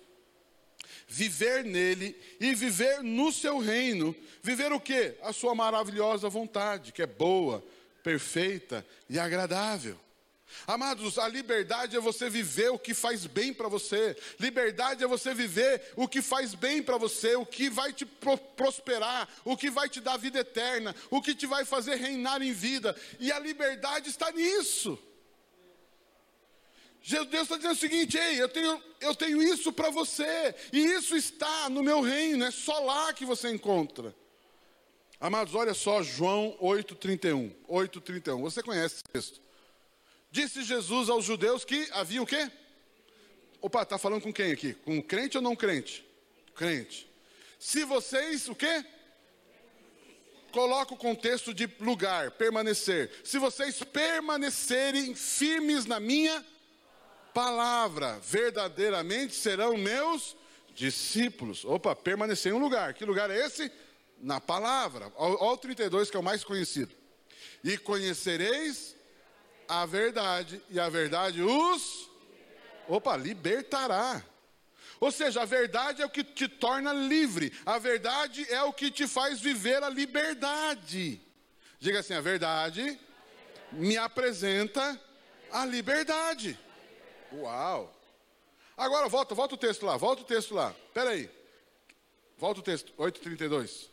[1.07, 4.15] viver nele e viver no seu reino.
[4.43, 5.15] Viver o que?
[5.23, 7.65] A sua maravilhosa vontade, que é boa,
[8.03, 9.99] perfeita e agradável.
[10.67, 14.17] Amados, a liberdade é você viver o que faz bem para você.
[14.39, 19.29] Liberdade é você viver o que faz bem para você, o que vai te prosperar,
[19.45, 22.97] o que vai te dar vida eterna, o que te vai fazer reinar em vida.
[23.19, 24.99] E a liberdade está nisso.
[27.07, 31.15] Deus está dizendo o seguinte: ei, eu tenho, eu tenho isso para você, e isso
[31.15, 34.15] está no meu reino, é só lá que você encontra.
[35.21, 37.55] Amados, olha só João 8,31.
[37.69, 38.41] 8,31.
[38.41, 39.44] Você conhece esse texto.
[40.35, 42.51] Disse Jesus aos judeus que havia o quê?
[43.63, 44.75] Opa, está falando com quem aqui?
[44.75, 46.05] Com crente ou não crente?
[46.57, 47.09] Crente.
[47.57, 48.85] Se vocês, o quê?
[50.51, 53.13] Coloca o contexto de lugar, permanecer.
[53.23, 56.45] Se vocês permanecerem firmes na minha
[57.33, 60.37] palavra, verdadeiramente serão meus
[60.75, 61.65] discípulos.
[61.65, 62.93] Opa, permanecer em um lugar.
[62.93, 63.71] Que lugar é esse?
[64.19, 65.13] Na palavra.
[65.15, 66.93] Olha o 32 que é o mais conhecido.
[67.63, 68.94] E conhecereis
[69.69, 72.11] a verdade, e a verdade os.
[72.89, 74.23] Opa, libertará.
[75.01, 78.91] Ou seja, a verdade é o que te torna livre, a verdade é o que
[78.91, 81.21] te faz viver a liberdade.
[81.79, 82.99] Diga assim: a verdade
[83.73, 85.01] me apresenta
[85.51, 86.59] a liberdade.
[87.33, 87.95] Uau!
[88.77, 90.75] Agora volta, volta o texto lá, volta o texto lá.
[90.89, 91.31] Espera aí.
[92.39, 93.91] Volta o texto, 8:32.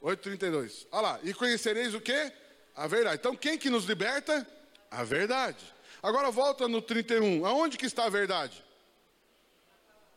[0.00, 0.86] 8:32.
[0.90, 2.32] Olha lá, e conhecereis o que?
[2.76, 3.16] A verdade.
[3.16, 4.46] Então quem que nos liberta?
[4.94, 5.64] A verdade.
[6.02, 7.44] Agora volta no 31.
[7.44, 8.62] Aonde que está a verdade?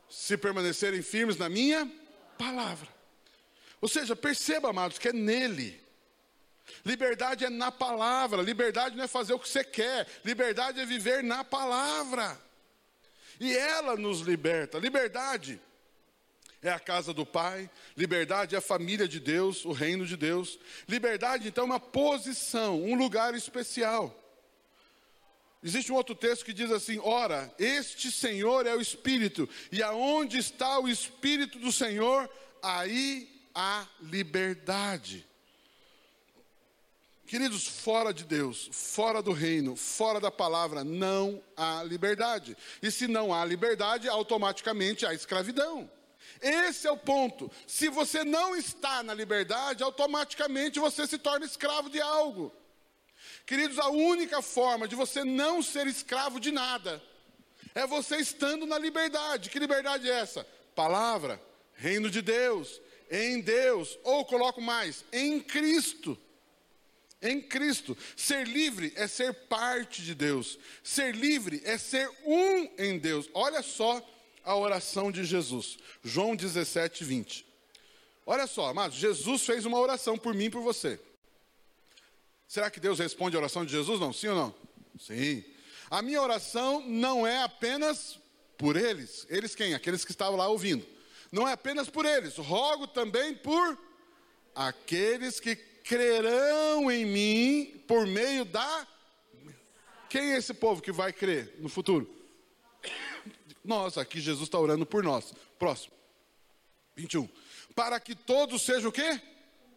[0.10, 1.90] Se permanecerem firmes na minha
[2.38, 2.88] palavra.
[3.82, 5.82] Ou seja, perceba, amados, que é nele.
[6.86, 11.24] Liberdade é na palavra, liberdade não é fazer o que você quer, liberdade é viver
[11.24, 12.38] na palavra.
[13.40, 14.78] E ela nos liberta.
[14.78, 15.62] Liberdade
[16.62, 20.60] é a casa do Pai, liberdade é a família de Deus, o reino de Deus.
[20.88, 24.27] Liberdade, então, é uma posição, um lugar especial.
[25.64, 30.38] Existe um outro texto que diz assim: Ora, este Senhor é o Espírito, e aonde
[30.38, 32.30] está o Espírito do Senhor,
[32.62, 35.26] aí há liberdade.
[37.26, 42.56] Queridos, fora de Deus, fora do reino, fora da palavra, não há liberdade.
[42.82, 45.92] E se não há liberdade, automaticamente há escravidão.
[46.42, 47.52] Esse é o ponto.
[47.66, 52.54] Se você não está na liberdade, automaticamente você se torna escravo de algo.
[53.48, 57.02] Queridos, a única forma de você não ser escravo de nada
[57.74, 59.50] é você estando na liberdade.
[59.50, 60.46] Que liberdade é essa?
[60.76, 61.42] Palavra,
[61.74, 66.16] reino de Deus, em Deus, ou coloco mais, em Cristo
[67.22, 67.98] em Cristo.
[68.16, 70.60] Ser livre é ser parte de Deus.
[70.84, 73.30] Ser livre é ser um em Deus.
[73.34, 74.02] Olha só
[74.44, 75.78] a oração de Jesus.
[76.04, 77.46] João 17, 20.
[78.26, 81.00] Olha só, amados, Jesus fez uma oração por mim e por você.
[82.48, 84.00] Será que Deus responde a oração de Jesus?
[84.00, 84.56] Não, sim ou não?
[85.00, 85.44] Sim.
[85.90, 88.20] A minha oração não é apenas
[88.58, 89.26] por eles.
[89.30, 89.74] Eles quem?
[89.74, 90.86] Aqueles que estavam lá ouvindo.
[91.32, 92.38] Não é apenas por eles.
[92.38, 93.78] Rogo também por
[94.56, 98.88] aqueles que crerão em mim por meio da.
[100.10, 102.10] Quem é esse povo que vai crer no futuro?
[103.64, 105.34] Nós, aqui Jesus está orando por nós.
[105.60, 105.94] Próximo.
[106.96, 107.28] 21.
[107.76, 109.22] Para que todos sejam o quê?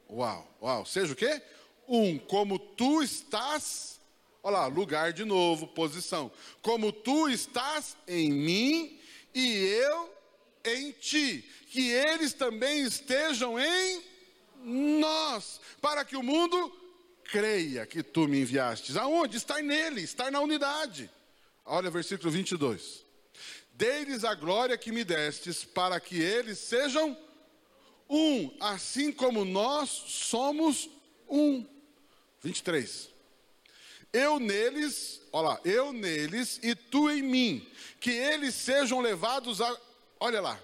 [0.08, 0.86] Uau, uau.
[0.86, 1.42] Seja o quê?
[1.90, 3.98] Um, como tu estás.
[4.44, 6.30] Olha lá, lugar de novo, posição.
[6.62, 9.00] Como tu estás em mim
[9.34, 10.14] e eu
[10.64, 11.44] em ti.
[11.66, 14.02] Que eles também estejam em
[15.00, 16.72] nós, para que o mundo
[17.24, 18.96] creia que tu me enviastes.
[18.96, 19.36] Aonde?
[19.36, 21.10] Estar nele, estar na unidade.
[21.64, 23.04] Olha versículo 22.
[23.72, 27.16] Dei-lhes a glória que me destes, para que eles sejam
[28.08, 30.88] um, assim como nós somos
[31.28, 31.64] um.
[32.42, 33.10] 23.
[34.12, 37.66] Eu neles, olha lá, eu neles e tu em mim,
[38.00, 39.76] que eles sejam levados a,
[40.18, 40.60] olha lá,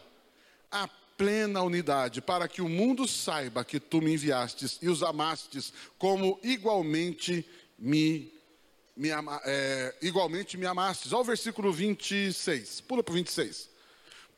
[0.71, 5.73] a plena unidade, para que o mundo saiba que tu me enviastes e os amastes
[5.99, 7.47] como igualmente
[7.79, 8.33] me,
[8.97, 9.11] me
[9.45, 11.13] é, igualmente me amastes.
[11.13, 13.76] Olha o versículo 26, pula para o 26.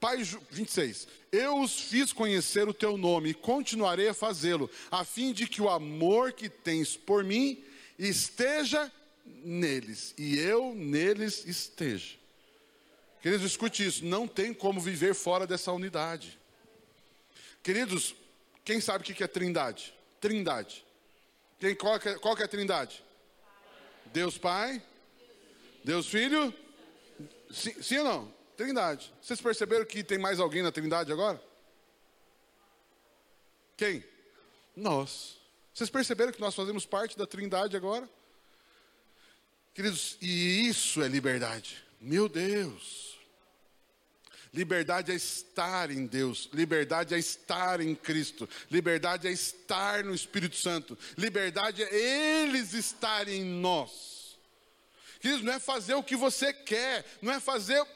[0.01, 0.19] Pai,
[0.51, 1.09] 26.
[1.33, 5.61] Eu os fiz conhecer o teu nome e continuarei a fazê-lo, a fim de que
[5.61, 7.63] o amor que tens por mim
[7.99, 8.91] esteja
[9.45, 12.17] neles e eu neles esteja.
[13.21, 16.39] Queridos, escute isso: não tem como viver fora dessa unidade.
[17.63, 18.15] Queridos,
[18.65, 19.93] quem sabe o que é trindade?
[20.21, 20.85] Trindade.
[21.59, 23.03] Quem, qual, que é, qual que é a trindade?
[24.07, 24.81] Deus Pai,
[25.85, 26.55] Deus Filho,
[27.51, 28.38] sim, sim ou não?
[28.59, 29.15] Trindade.
[29.23, 31.41] Vocês perceberam que tem mais alguém na trindade agora?
[33.77, 34.05] Quem?
[34.75, 35.39] Nós.
[35.73, 38.11] Vocês perceberam que nós fazemos parte da trindade agora?
[39.73, 41.85] Queridos, e isso é liberdade.
[42.01, 43.17] Meu Deus.
[44.53, 50.57] Liberdade é estar em Deus, liberdade é estar em Cristo, liberdade é estar no Espírito
[50.57, 54.37] Santo, liberdade é eles estarem em nós.
[55.21, 57.87] Queridos, não é fazer o que você quer, não é fazer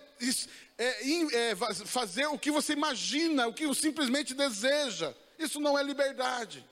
[0.78, 5.14] é, é fazer o que você imagina, o que simplesmente deseja.
[5.38, 6.64] Isso não é liberdade.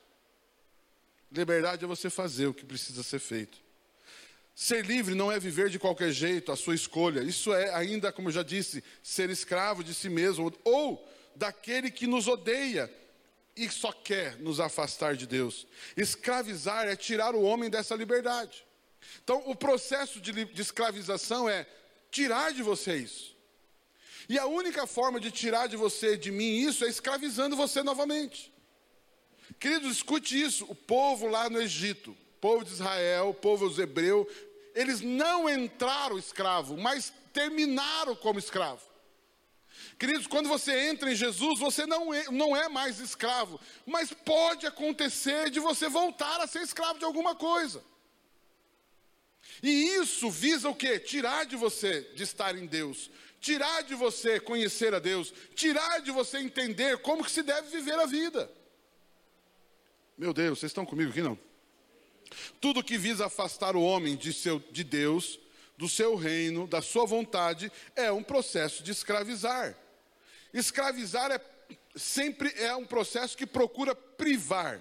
[1.31, 3.59] Liberdade é você fazer o que precisa ser feito.
[4.55, 7.21] Ser livre não é viver de qualquer jeito, a sua escolha.
[7.23, 12.07] Isso é ainda, como eu já disse, ser escravo de si mesmo ou daquele que
[12.07, 12.93] nos odeia
[13.57, 15.67] e só quer nos afastar de Deus.
[15.97, 18.65] Escravizar é tirar o homem dessa liberdade.
[19.23, 21.67] Então, o processo de, de escravização é
[22.11, 23.37] tirar de você isso.
[24.31, 28.53] E a única forma de tirar de você, de mim, isso é escravizando você novamente.
[29.59, 34.29] Queridos, escute isso: o povo lá no Egito, povo de Israel, povo dos hebreus,
[34.73, 38.81] eles não entraram escravo, mas terminaram como escravo.
[39.99, 44.65] Queridos, quando você entra em Jesus, você não é, não é mais escravo, mas pode
[44.65, 47.83] acontecer de você voltar a ser escravo de alguma coisa.
[49.61, 51.01] E isso visa o quê?
[51.01, 56.11] Tirar de você de estar em Deus, tirar de você conhecer a Deus, tirar de
[56.11, 58.51] você entender como que se deve viver a vida.
[60.17, 61.39] Meu Deus, vocês estão comigo aqui não?
[62.61, 65.41] Tudo que visa afastar o homem de, seu, de Deus,
[65.77, 69.77] do seu reino, da sua vontade, é um processo de escravizar.
[70.53, 71.41] Escravizar é
[71.97, 74.81] sempre é um processo que procura privar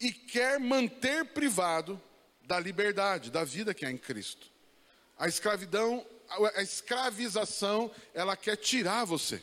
[0.00, 2.00] e quer manter privado
[2.42, 4.46] da liberdade, da vida que há em Cristo.
[5.18, 6.06] A escravidão
[6.56, 9.42] a escravização, ela quer tirar você,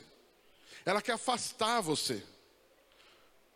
[0.85, 2.23] ela quer afastar você.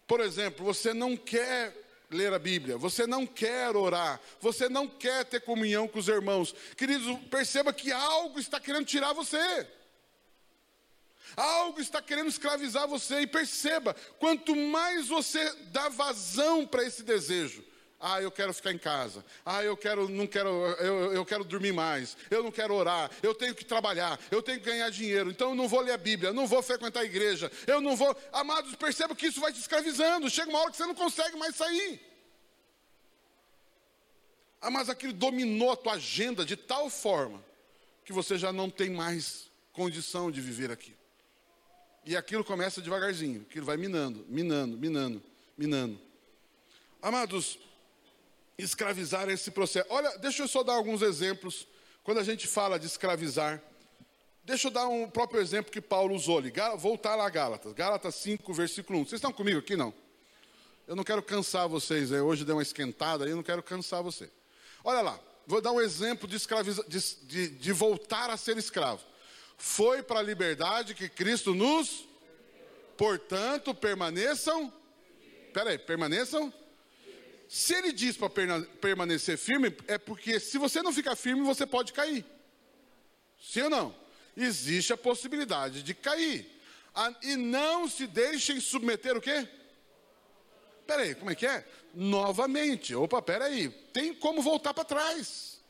[0.07, 1.73] Por exemplo, você não quer
[2.09, 6.53] ler a Bíblia, você não quer orar, você não quer ter comunhão com os irmãos.
[6.77, 9.67] Queridos, perceba que algo está querendo tirar você.
[11.35, 17.63] Algo está querendo escravizar você e perceba, quanto mais você dá vazão para esse desejo,
[18.07, 19.25] ah, eu quero ficar em casa.
[19.43, 22.15] Ah, eu quero, não quero, eu, eu quero dormir mais.
[22.29, 23.09] Eu não quero orar.
[23.23, 24.19] Eu tenho que trabalhar.
[24.29, 25.31] Eu tenho que ganhar dinheiro.
[25.31, 26.31] Então eu não vou ler a Bíblia.
[26.31, 27.51] Não vou frequentar a igreja.
[27.65, 28.15] Eu não vou.
[28.31, 30.29] Amados, perceba que isso vai te escravizando.
[30.29, 31.99] Chega uma hora que você não consegue mais sair.
[34.61, 37.43] Ah, mas aquilo dominou a tua agenda de tal forma
[38.03, 40.95] que você já não tem mais condição de viver aqui.
[42.05, 45.23] E aquilo começa devagarzinho, aquilo vai minando, minando, minando,
[45.57, 45.99] minando.
[47.01, 47.57] Amados,
[48.57, 49.87] escravizar esse processo.
[49.89, 51.67] Olha, deixa eu só dar alguns exemplos.
[52.03, 53.61] Quando a gente fala de escravizar,
[54.43, 56.53] deixa eu dar um próprio exemplo que Paulo usou ali.
[56.77, 59.05] Voltar lá a Gálatas, Gálatas 5, versículo 1.
[59.05, 59.93] Vocês estão comigo aqui, não?
[60.87, 62.21] Eu não quero cansar vocês, né?
[62.21, 64.29] hoje deu uma esquentada aí, eu não quero cansar você.
[64.83, 69.03] Olha lá, vou dar um exemplo de, escraviza, de, de, de voltar a ser escravo.
[69.57, 72.07] Foi para a liberdade que Cristo nos,
[72.95, 74.71] portanto, permaneçam.
[75.51, 76.53] Peraí, permaneçam
[77.47, 78.29] se ele diz para
[78.81, 82.25] permanecer firme, é porque se você não ficar firme, você pode cair.
[83.39, 83.95] Sim ou não?
[84.35, 86.51] Existe a possibilidade de cair.
[87.21, 89.47] E não se deixem submeter o quê?
[90.87, 91.65] Peraí, como é que é?
[91.93, 92.93] Novamente.
[92.95, 93.69] Opa, peraí.
[93.91, 95.61] Tem como voltar para trás.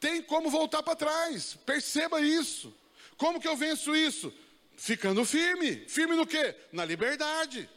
[0.00, 1.54] Tem como voltar para trás.
[1.64, 2.74] Perceba isso.
[3.16, 4.32] Como que eu venço isso?
[4.76, 5.88] Ficando firme.
[5.88, 6.54] Firme no quê?
[6.72, 7.68] Na liberdade.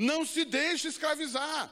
[0.00, 1.70] Não se deixe escravizar.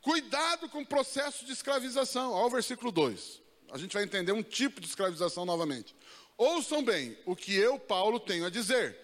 [0.00, 2.30] Cuidado com o processo de escravização.
[2.30, 3.42] Olha o versículo 2.
[3.72, 5.92] A gente vai entender um tipo de escravização novamente.
[6.38, 8.96] Ouçam bem o que eu, Paulo, tenho a dizer.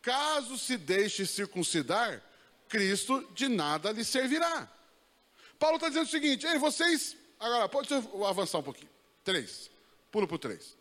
[0.00, 2.22] Caso se deixe circuncidar,
[2.68, 4.70] Cristo de nada lhe servirá.
[5.58, 7.16] Paulo está dizendo o seguinte: Ei, vocês.
[7.40, 7.92] Agora, pode
[8.24, 8.90] avançar um pouquinho.
[9.24, 9.68] Três.
[10.12, 10.76] Pulo para o três.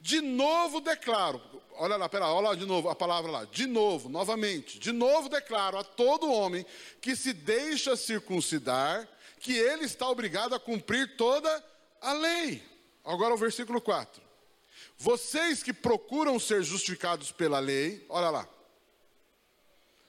[0.00, 3.44] De novo declaro, olha lá, pera, olha lá de novo a palavra lá.
[3.44, 6.64] De novo, novamente, de novo declaro a todo homem
[7.00, 9.08] que se deixa circuncidar,
[9.40, 11.64] que ele está obrigado a cumprir toda
[12.00, 12.62] a lei.
[13.04, 14.22] Agora o versículo 4.
[14.96, 18.48] Vocês que procuram ser justificados pela lei, olha lá.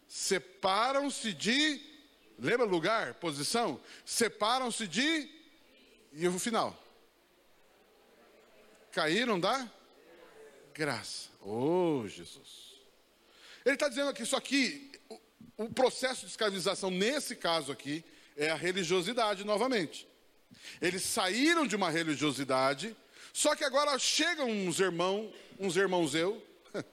[0.08, 1.80] Separam-se de,
[2.38, 3.80] lembra lugar, posição?
[4.04, 5.30] Separam-se de,
[6.14, 6.76] e o final?
[8.92, 9.72] Caíram da?
[10.80, 11.28] Graça.
[11.42, 12.80] Oh, Jesus.
[13.66, 15.20] Ele está dizendo aqui, isso aqui, o,
[15.66, 18.02] o processo de escravização, nesse caso aqui,
[18.38, 20.08] é a religiosidade novamente.
[20.82, 22.96] Eles saíram de uma religiosidade,
[23.34, 26.42] só que agora chegam uns irmãos, uns irmãos eu,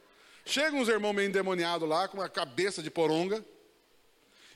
[0.45, 3.45] chegam uns irmãos meio endemoniados lá, com a cabeça de poronga,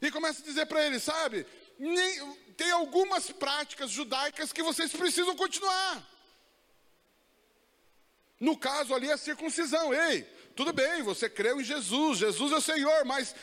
[0.02, 1.46] e começa a dizer para eles, sabe,
[1.78, 6.09] nem, tem algumas práticas judaicas que vocês precisam continuar.
[8.40, 9.92] No caso ali, a circuncisão.
[9.92, 10.22] Ei,
[10.56, 13.34] tudo bem, você creu em Jesus, Jesus é o Senhor, mas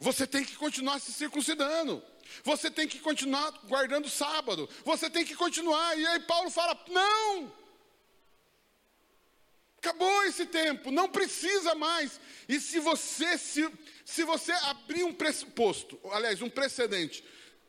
[0.00, 2.02] você tem que continuar se circuncidando.
[2.42, 4.68] Você tem que continuar guardando o sábado.
[4.84, 5.96] Você tem que continuar.
[5.98, 7.52] E aí Paulo fala: não!
[9.78, 12.20] Acabou esse tempo, não precisa mais.
[12.48, 13.70] E se você se,
[14.04, 17.24] se você abrir um pressuposto, aliás, um precedente,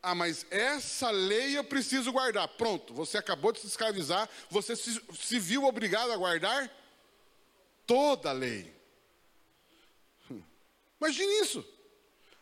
[0.07, 2.47] Ah, mas essa lei eu preciso guardar.
[2.47, 6.71] Pronto, você acabou de se escravizar, você se, se viu obrigado a guardar
[7.85, 8.73] toda a lei.
[10.31, 10.41] Hum.
[11.01, 11.65] Imagine isso.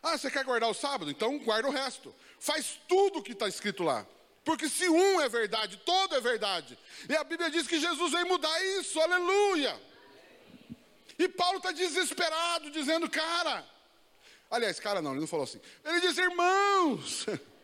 [0.04, 1.10] Ah, você quer guardar o sábado?
[1.10, 2.14] Então guarda o resto.
[2.40, 4.06] Faz tudo o que está escrito lá.
[4.44, 6.78] Porque se um é verdade, todo é verdade.
[7.10, 9.82] E a Bíblia diz que Jesus veio mudar isso, aleluia.
[11.18, 13.66] E Paulo está desesperado, dizendo, cara.
[14.52, 15.60] Aliás, cara não, ele não falou assim.
[15.84, 17.26] Ele diz, irmãos.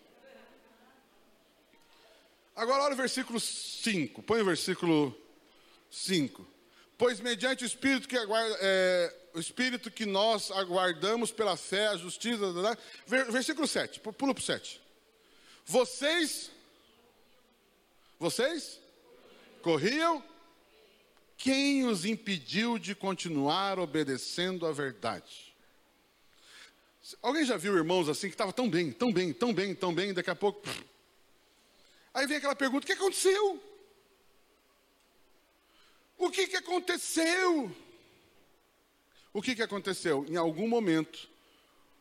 [2.56, 4.24] Agora olha o versículo 5.
[4.24, 5.18] Põe o versículo
[5.90, 6.46] 5.
[6.98, 11.98] Pois mediante o Espírito que aguarda, é, o Espírito que nós aguardamos pela fé, a
[11.98, 12.42] justiça.
[13.08, 14.00] Versículo 7.
[14.00, 14.82] Pula para o 7.
[15.66, 16.52] Vocês
[18.22, 18.80] vocês?
[19.64, 20.24] Corriam?
[21.36, 25.56] Quem os impediu de continuar obedecendo à verdade?
[27.20, 30.14] Alguém já viu irmãos assim que estavam tão bem, tão bem, tão bem, tão bem,
[30.14, 30.62] daqui a pouco.
[32.14, 33.62] Aí vem aquela pergunta: o que aconteceu?
[36.18, 37.76] O que, que aconteceu?
[39.34, 40.26] O que, que aconteceu?
[40.28, 41.30] Em algum momento,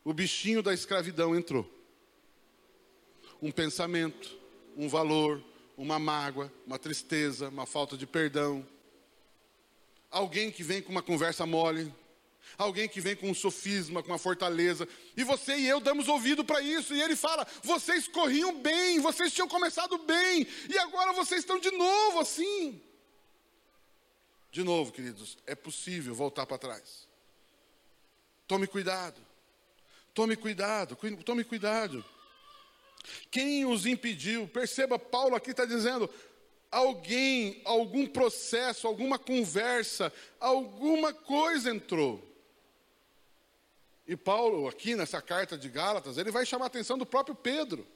[0.03, 1.67] o bichinho da escravidão entrou.
[3.41, 4.37] Um pensamento,
[4.77, 5.43] um valor,
[5.77, 8.67] uma mágoa, uma tristeza, uma falta de perdão.
[10.11, 11.91] Alguém que vem com uma conversa mole,
[12.57, 16.43] alguém que vem com um sofisma, com uma fortaleza, e você e eu damos ouvido
[16.43, 21.41] para isso, e ele fala: vocês corriam bem, vocês tinham começado bem, e agora vocês
[21.41, 22.81] estão de novo assim.
[24.51, 27.07] De novo, queridos, é possível voltar para trás.
[28.47, 29.19] Tome cuidado,
[30.13, 32.03] tome cuidado, tome cuidado.
[33.29, 34.47] Quem os impediu?
[34.47, 36.09] Perceba, Paulo aqui está dizendo:
[36.69, 42.30] alguém, algum processo, alguma conversa, alguma coisa entrou.
[44.07, 47.87] E Paulo, aqui nessa carta de Gálatas, ele vai chamar a atenção do próprio Pedro.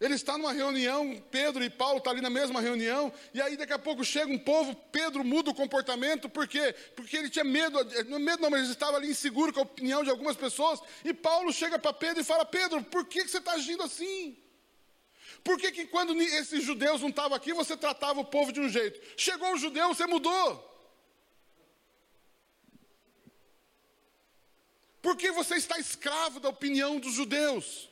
[0.00, 3.72] Ele está numa reunião, Pedro e Paulo estão ali na mesma reunião, e aí daqui
[3.72, 6.72] a pouco chega um povo, Pedro muda o comportamento, por quê?
[6.94, 7.84] Porque ele tinha medo,
[8.20, 11.52] medo não, mas ele estava ali inseguro com a opinião de algumas pessoas, e Paulo
[11.52, 14.38] chega para Pedro e fala, Pedro, por que, que você está agindo assim?
[15.42, 18.68] Por que, que quando esses judeus não estavam aqui, você tratava o povo de um
[18.68, 19.00] jeito?
[19.16, 20.67] Chegou o judeu, você mudou.
[25.00, 27.88] Por que você está escravo da opinião dos judeus?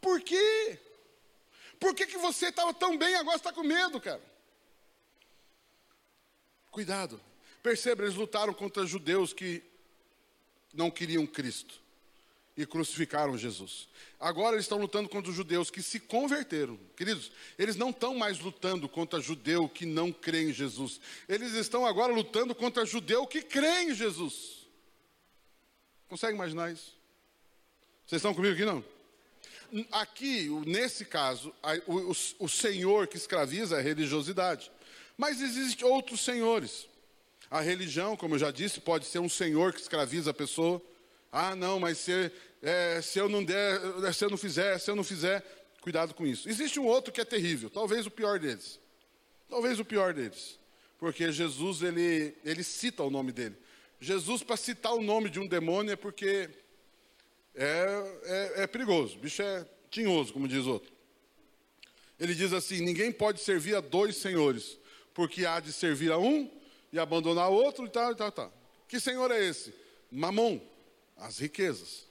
[0.00, 0.78] Por quê?
[1.78, 4.22] Por que, que você estava tão bem e agora está com medo, cara?
[6.70, 7.20] Cuidado.
[7.62, 9.62] Perceba, eles lutaram contra judeus que
[10.72, 11.80] não queriam Cristo
[12.56, 13.88] e crucificaram Jesus.
[14.20, 16.78] Agora eles estão lutando contra os judeus que se converteram.
[16.96, 21.00] Queridos, eles não estão mais lutando contra judeu que não crê em Jesus.
[21.28, 24.66] Eles estão agora lutando contra judeu que crê em Jesus.
[26.08, 26.96] Consegue imaginar isso?
[28.06, 28.84] Vocês estão comigo aqui não?
[29.92, 31.54] Aqui, nesse caso,
[31.86, 34.72] o, o senhor que escraviza é a religiosidade.
[35.16, 36.88] Mas existem outros senhores.
[37.50, 40.82] A religião, como eu já disse, pode ser um senhor que escraviza a pessoa.
[41.30, 42.32] Ah, não, mas se,
[42.62, 43.80] é, se eu não der,
[44.12, 45.44] se eu não fizer, se eu não fizer,
[45.80, 46.48] cuidado com isso.
[46.48, 48.80] Existe um outro que é terrível, talvez o pior deles.
[49.48, 50.58] Talvez o pior deles.
[50.98, 53.56] Porque Jesus, ele, ele cita o nome dele.
[54.00, 56.50] Jesus, para citar o nome de um demônio, é porque
[57.54, 59.16] é, é, é perigoso.
[59.16, 60.92] O bicho é tinhoso, como diz outro.
[62.18, 64.78] Ele diz assim: ninguém pode servir a dois senhores,
[65.14, 66.50] porque há de servir a um
[66.92, 68.52] e abandonar o outro e tal, e tal, tal.
[68.86, 69.74] Que senhor é esse?
[70.10, 70.60] Mamon,
[71.16, 72.07] as riquezas.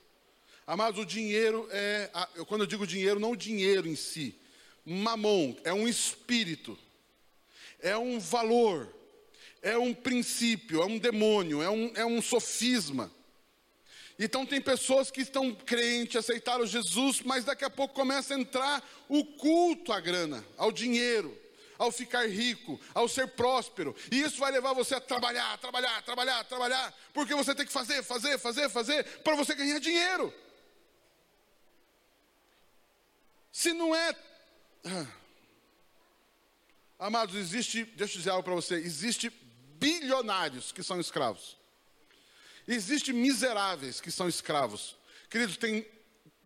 [0.68, 2.12] Amados, o dinheiro é,
[2.46, 4.38] quando eu digo dinheiro, não o dinheiro em si.
[4.84, 6.78] Mamon é um espírito,
[7.80, 8.94] é um valor,
[9.62, 13.10] é um princípio, é um demônio, é um, é um sofisma.
[14.20, 18.86] Então tem pessoas que estão crentes, aceitaram Jesus, mas daqui a pouco começa a entrar
[19.08, 21.34] o culto à grana, ao dinheiro,
[21.78, 23.96] ao ficar rico, ao ser próspero.
[24.12, 28.04] E isso vai levar você a trabalhar, trabalhar, trabalhar, trabalhar, porque você tem que fazer,
[28.04, 30.34] fazer, fazer, fazer para você ganhar dinheiro.
[33.58, 34.16] Se não é
[34.86, 35.08] ah.
[37.00, 39.32] Amados, existe, deixa eu dizer algo para você, existe
[39.80, 41.58] bilionários que são escravos.
[42.68, 44.96] Existem miseráveis que são escravos.
[45.28, 45.88] Queridos, tem,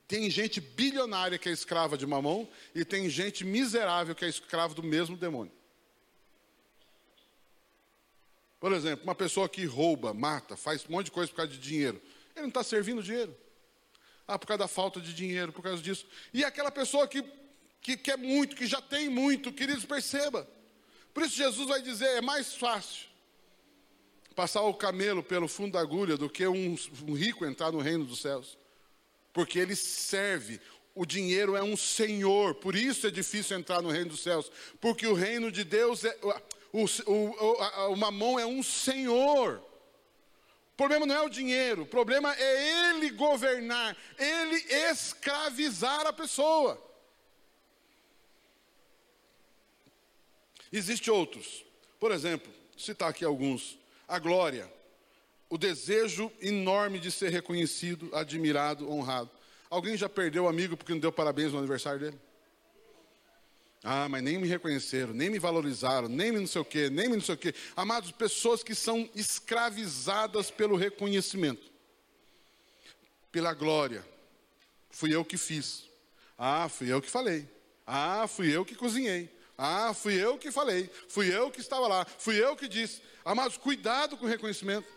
[0.07, 4.73] tem gente bilionária que é escrava de mamão e tem gente miserável que é escravo
[4.73, 5.51] do mesmo demônio.
[8.57, 11.59] Por exemplo, uma pessoa que rouba, mata, faz um monte de coisa por causa de
[11.59, 12.01] dinheiro.
[12.33, 13.35] Ele não está servindo dinheiro.
[14.31, 16.05] Ah, por causa da falta de dinheiro, por causa disso.
[16.33, 17.21] E aquela pessoa que,
[17.81, 20.47] que quer muito, que já tem muito, queridos, perceba.
[21.13, 23.11] Por isso Jesus vai dizer, é mais fácil
[24.33, 28.05] passar o camelo pelo fundo da agulha do que um, um rico entrar no reino
[28.05, 28.57] dos céus.
[29.33, 30.61] Porque ele serve.
[30.95, 34.49] O dinheiro é um senhor, por isso é difícil entrar no reino dos céus.
[34.79, 36.17] Porque o reino de Deus é.
[36.71, 39.61] O, o, o é um senhor.
[40.73, 44.55] O problema não é o dinheiro, o problema é ele governar, ele
[44.89, 46.81] escravizar a pessoa.
[50.71, 51.65] Existem outros.
[51.99, 53.77] Por exemplo, citar aqui alguns.
[54.07, 54.71] A glória,
[55.49, 59.29] o desejo enorme de ser reconhecido, admirado, honrado.
[59.69, 62.19] Alguém já perdeu o amigo porque não deu parabéns no aniversário dele?
[63.83, 67.09] Ah, mas nem me reconheceram, nem me valorizaram, nem me não sei o quê, nem
[67.09, 67.53] me não sei o quê.
[67.75, 71.71] Amados, pessoas que são escravizadas pelo reconhecimento,
[73.31, 74.05] pela glória.
[74.91, 75.85] Fui eu que fiz.
[76.37, 77.49] Ah, fui eu que falei.
[77.87, 79.29] Ah, fui eu que cozinhei.
[79.63, 82.99] Ah, fui eu que falei, fui eu que estava lá, fui eu que disse.
[83.23, 84.87] Amados, cuidado com o reconhecimento.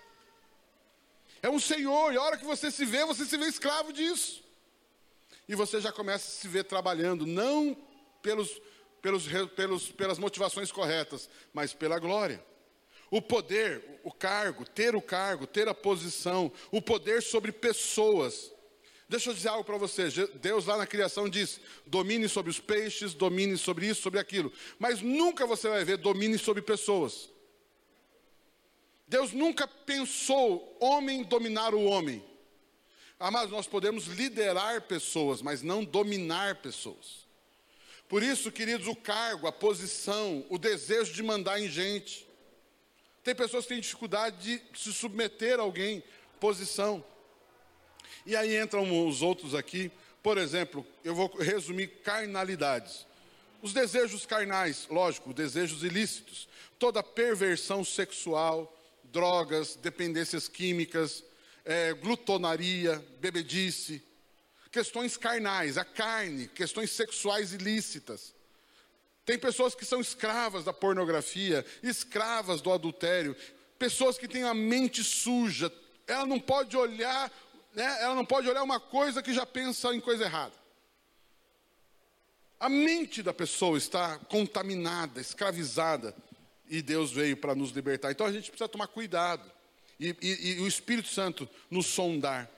[1.42, 4.42] É um Senhor, e a hora que você se vê, você se vê escravo disso.
[5.46, 7.76] E você já começa a se ver trabalhando, não
[8.22, 8.58] pelos,
[9.04, 12.42] pelos, pelos, pelas motivações corretas, mas pela glória.
[13.10, 18.50] O poder, o cargo, ter o cargo, ter a posição, o poder sobre pessoas.
[19.06, 20.08] Deixa eu dizer algo para você.
[20.36, 24.50] Deus lá na criação diz: domine sobre os peixes, domine sobre isso, sobre aquilo.
[24.78, 27.28] Mas nunca você vai ver domine sobre pessoas.
[29.06, 32.24] Deus nunca pensou homem dominar o homem.
[33.20, 37.23] Amados, nós podemos liderar pessoas, mas não dominar pessoas.
[38.08, 42.26] Por isso, queridos, o cargo, a posição, o desejo de mandar em gente.
[43.22, 46.02] Tem pessoas que têm dificuldade de se submeter a alguém,
[46.38, 47.02] posição.
[48.26, 49.90] E aí entram os outros aqui.
[50.22, 53.06] Por exemplo, eu vou resumir carnalidades.
[53.62, 56.46] Os desejos carnais, lógico, desejos ilícitos,
[56.78, 58.70] toda perversão sexual,
[59.04, 61.24] drogas, dependências químicas,
[61.64, 64.02] é, glutonaria, bebedice,
[64.74, 68.34] questões carnais, a carne, questões sexuais ilícitas.
[69.24, 73.36] Tem pessoas que são escravas da pornografia, escravas do adultério,
[73.78, 75.72] pessoas que têm a mente suja,
[76.08, 77.30] ela não pode olhar
[77.72, 80.54] né, ela não pode olhar uma coisa que já pensa em coisa errada.
[82.58, 86.14] A mente da pessoa está contaminada, escravizada,
[86.68, 88.10] e Deus veio para nos libertar.
[88.10, 89.48] Então a gente precisa tomar cuidado,
[89.98, 92.50] e, e, e o Espírito Santo nos sondar.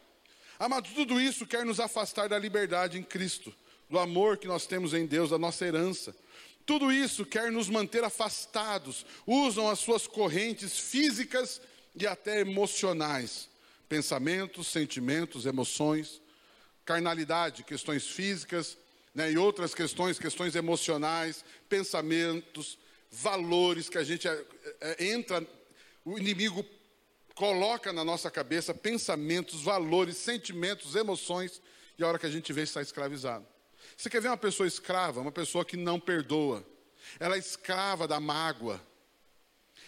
[0.58, 3.54] Amado, tudo isso quer nos afastar da liberdade em Cristo,
[3.90, 6.14] do amor que nós temos em Deus, da nossa herança.
[6.64, 11.60] Tudo isso quer nos manter afastados, usam as suas correntes físicas
[11.94, 13.48] e até emocionais
[13.88, 16.20] pensamentos, sentimentos, emoções,
[16.84, 18.76] carnalidade, questões físicas,
[19.14, 22.78] né, e outras questões, questões emocionais, pensamentos,
[23.10, 24.44] valores que a gente é,
[24.80, 25.46] é, entra,
[26.04, 26.64] o inimigo
[27.36, 31.60] coloca na nossa cabeça pensamentos, valores, sentimentos, emoções,
[31.98, 33.46] e a hora que a gente vê está escravizado.
[33.96, 35.20] Você quer ver uma pessoa escrava?
[35.20, 36.66] Uma pessoa que não perdoa.
[37.20, 38.82] Ela é escrava da mágoa.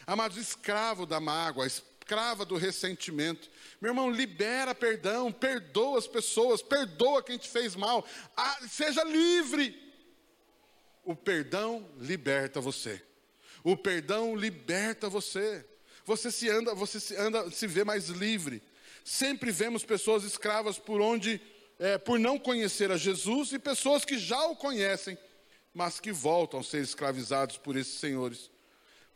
[0.06, 3.50] Amados, escravo da mágoa, escrava do ressentimento.
[3.80, 9.74] Meu irmão, libera perdão, perdoa as pessoas, perdoa quem te fez mal, ah, seja livre.
[11.02, 13.02] O perdão liberta você.
[13.64, 15.66] O perdão liberta você.
[16.08, 18.62] Você se anda, você se anda, se vê mais livre.
[19.04, 21.38] Sempre vemos pessoas escravas por onde,
[21.78, 25.18] é, por não conhecer a Jesus e pessoas que já o conhecem,
[25.74, 28.50] mas que voltam a ser escravizados por esses senhores.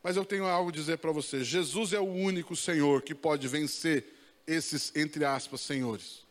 [0.02, 3.48] Mas eu tenho algo a dizer para você: Jesus é o único Senhor que pode
[3.48, 4.04] vencer
[4.46, 6.26] esses, entre aspas, senhores.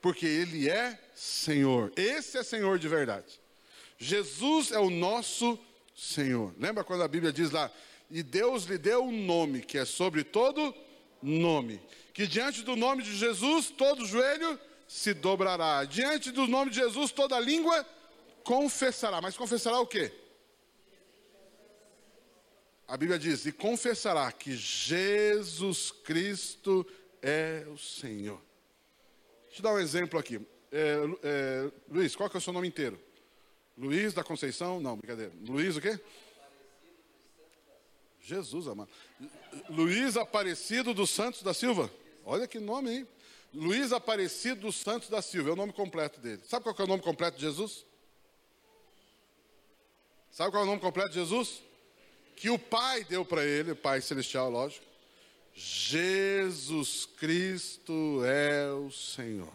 [0.00, 1.92] Porque Ele é Senhor.
[1.96, 3.40] Esse é Senhor de verdade.
[3.98, 5.58] Jesus é o nosso
[5.92, 6.54] Senhor.
[6.56, 7.68] Lembra quando a Bíblia diz lá:
[8.10, 10.74] E Deus lhe deu um nome que é sobre todo
[11.22, 11.80] nome.
[12.12, 15.84] Que diante do nome de Jesus todo joelho se dobrará.
[15.84, 17.84] Diante do nome de Jesus toda língua
[18.44, 19.20] confessará.
[19.20, 20.12] Mas confessará o quê?
[22.86, 26.86] A Bíblia diz: e confessará que Jesus Cristo
[27.22, 28.40] é o Senhor.
[29.46, 30.40] Deixa eu dar um exemplo aqui.
[30.70, 33.00] É, é, Luiz, qual que é o seu nome inteiro?
[33.76, 34.80] Luiz da Conceição?
[34.80, 35.32] Não, brincadeira.
[35.46, 35.98] Luiz o quê?
[38.24, 38.90] Jesus amado.
[39.68, 41.90] Luiz Aparecido dos Santos da Silva.
[42.24, 43.08] Olha que nome, hein?
[43.52, 46.42] Luiz Aparecido dos Santos da Silva, é o nome completo dele.
[46.44, 47.84] Sabe qual é o nome completo de Jesus?
[50.32, 51.62] Sabe qual é o nome completo de Jesus?
[52.36, 54.84] que o Pai deu para ele, o Pai Celestial, lógico.
[55.54, 59.52] Jesus Cristo é o Senhor.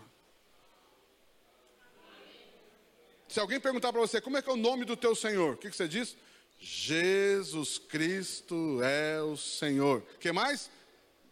[3.28, 5.58] Se alguém perguntar para você como é que é o nome do teu Senhor, o
[5.58, 6.16] que, que você diz?
[6.60, 10.04] Jesus Cristo é o Senhor.
[10.20, 10.70] Que mais?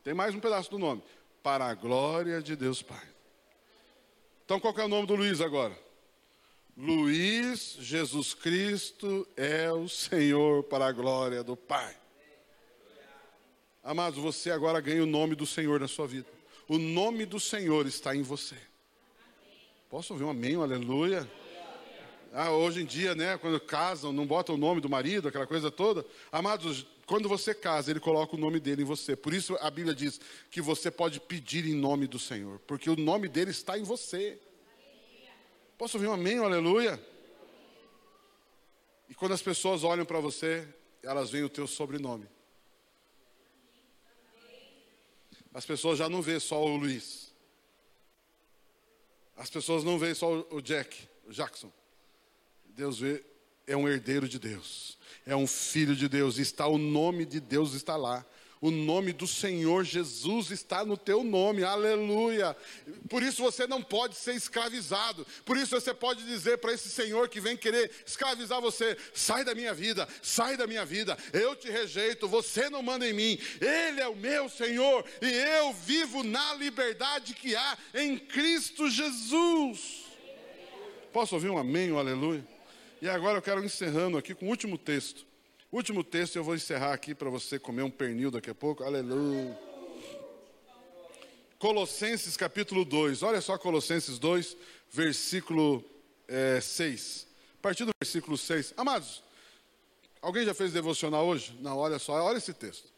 [0.04, 1.04] Tem mais um pedaço do nome.
[1.44, 3.06] Para a glória de Deus Pai.
[4.46, 5.78] Então qual é o nome do Luiz agora?
[6.78, 11.96] Luiz Jesus Cristo é o Senhor para a glória do Pai.
[13.84, 16.28] Amados, você agora ganha o nome do Senhor na sua vida.
[16.68, 18.56] O nome do Senhor está em você.
[19.90, 21.30] Posso ouvir um amém, um aleluia?
[22.34, 25.72] Ah, hoje em dia, né, quando casam, não botam o nome do marido, aquela coisa
[25.72, 26.06] toda.
[26.32, 29.16] Amados, quando você casa, ele coloca o nome dele em você.
[29.16, 30.20] Por isso a Bíblia diz
[30.52, 34.40] que você pode pedir em nome do Senhor, porque o nome dele está em você.
[35.78, 37.02] Posso ouvir um amém, um aleluia?
[39.10, 40.68] E quando as pessoas olham para você,
[41.02, 42.28] elas veem o teu sobrenome.
[45.54, 47.34] As pessoas já não vê só o Luiz.
[49.36, 51.72] As pessoas não veem só o Jack, o Jackson.
[52.78, 53.00] Deus
[53.66, 55.00] é um herdeiro de Deus.
[55.26, 56.38] É um filho de Deus.
[56.38, 58.24] Está o nome de Deus está lá.
[58.62, 62.56] O nome do Senhor Jesus está no teu nome, aleluia.
[63.10, 65.26] Por isso você não pode ser escravizado.
[65.44, 69.56] Por isso você pode dizer para esse Senhor que vem querer escravizar você: sai da
[69.56, 73.40] minha vida, sai da minha vida, eu te rejeito, você não manda em mim.
[73.60, 80.06] Ele é o meu Senhor e eu vivo na liberdade que há em Cristo Jesus.
[81.12, 82.57] Posso ouvir um amém, um aleluia?
[83.00, 85.24] E agora eu quero encerrando aqui com o último texto.
[85.72, 88.84] Último texto, eu vou encerrar aqui para você comer um pernil daqui a pouco.
[88.84, 89.56] Aleluia.
[91.60, 93.22] Colossenses capítulo 2.
[93.22, 94.58] Olha só Colossenses 2,
[94.90, 95.86] versículo
[96.28, 97.28] é, 6.
[97.60, 98.74] A partir do versículo 6.
[98.76, 99.24] Amados,
[100.20, 101.56] alguém já fez devocional hoje?
[101.62, 102.90] Não, olha só, olha esse texto.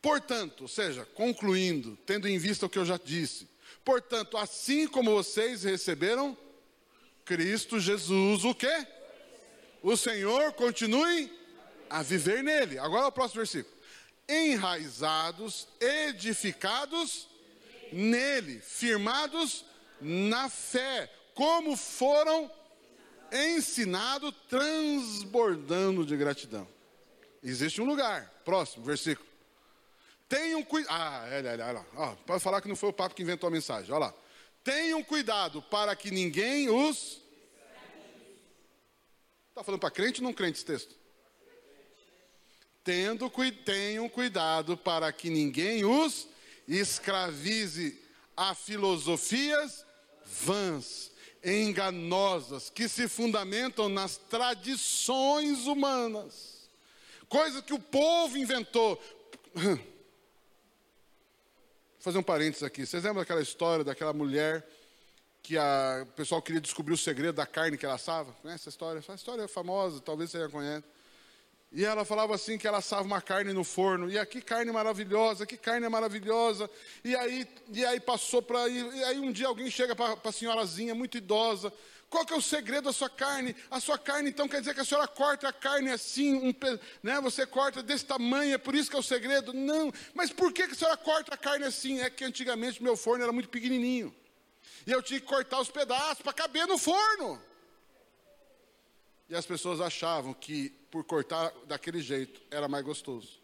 [0.00, 3.48] Portanto, ou seja, concluindo, tendo em vista o que eu já disse.
[3.84, 6.38] Portanto, assim como vocês receberam
[7.28, 8.86] Cristo Jesus, o quê?
[9.82, 11.30] O Senhor continue
[11.90, 12.78] a viver nele.
[12.78, 13.76] Agora o próximo versículo.
[14.26, 17.28] Enraizados, edificados
[17.92, 19.62] nele, firmados
[20.00, 22.50] na fé, como foram
[23.30, 26.66] ensinados, transbordando de gratidão.
[27.42, 29.28] Existe um lugar, próximo versículo.
[30.30, 30.94] Tenham cuidado.
[30.94, 33.92] Ah, é, é, ó, pode falar que não foi o papo que inventou a mensagem.
[33.92, 34.14] Olha lá.
[34.62, 37.20] Tenham cuidado para que ninguém os.
[39.48, 40.98] Está falando para crente ou não crente esse texto?
[42.88, 43.30] tendo,
[43.66, 46.26] tenham cuidado para que ninguém os
[46.66, 48.00] escravize
[48.34, 49.84] a filosofias
[50.24, 51.12] vãs,
[51.44, 56.70] enganosas, que se fundamentam nas tradições humanas,
[57.28, 58.98] coisa que o povo inventou.
[62.00, 62.86] Fazer um parênteses aqui.
[62.86, 64.64] Vocês lembram daquela história daquela mulher
[65.42, 68.32] que a, o pessoal queria descobrir o segredo da carne que ela assava?
[68.40, 69.00] Conhece essa história?
[69.00, 70.84] Essa história é famosa, talvez você já conheça.
[71.72, 74.08] E ela falava assim que ela assava uma carne no forno.
[74.08, 76.70] E aqui carne maravilhosa, que carne é maravilhosa.
[77.04, 80.94] E aí, e aí passou para e aí um dia alguém chega para a senhorazinha
[80.94, 81.72] muito idosa.
[82.10, 83.54] Qual que é o segredo da sua carne?
[83.70, 86.54] A sua carne então quer dizer que a senhora corta a carne assim, um,
[87.02, 87.20] né?
[87.20, 89.52] Você corta desse tamanho, é por isso que é o segredo?
[89.52, 89.92] Não.
[90.14, 92.00] Mas por que, que a senhora corta a carne assim?
[92.00, 94.14] É que antigamente meu forno era muito pequenininho.
[94.86, 97.40] E eu tinha que cortar os pedaços para caber no forno.
[99.28, 103.37] E as pessoas achavam que por cortar daquele jeito era mais gostoso.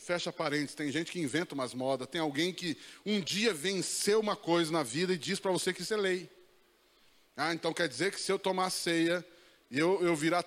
[0.00, 4.34] Fecha parênteses, tem gente que inventa umas modas, tem alguém que um dia venceu uma
[4.34, 6.30] coisa na vida e diz para você que isso é lei.
[7.36, 9.24] Ah, então quer dizer que se eu tomar ceia
[9.70, 10.44] eu, eu virar,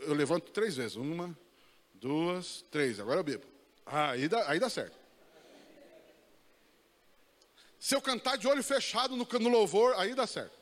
[0.00, 1.36] eu levanto três vezes, uma,
[1.94, 3.46] duas, três, agora eu bebo.
[3.86, 4.98] Ah, aí dá, aí dá certo.
[7.78, 10.58] Se eu cantar de olho fechado no, no louvor, aí dá certo.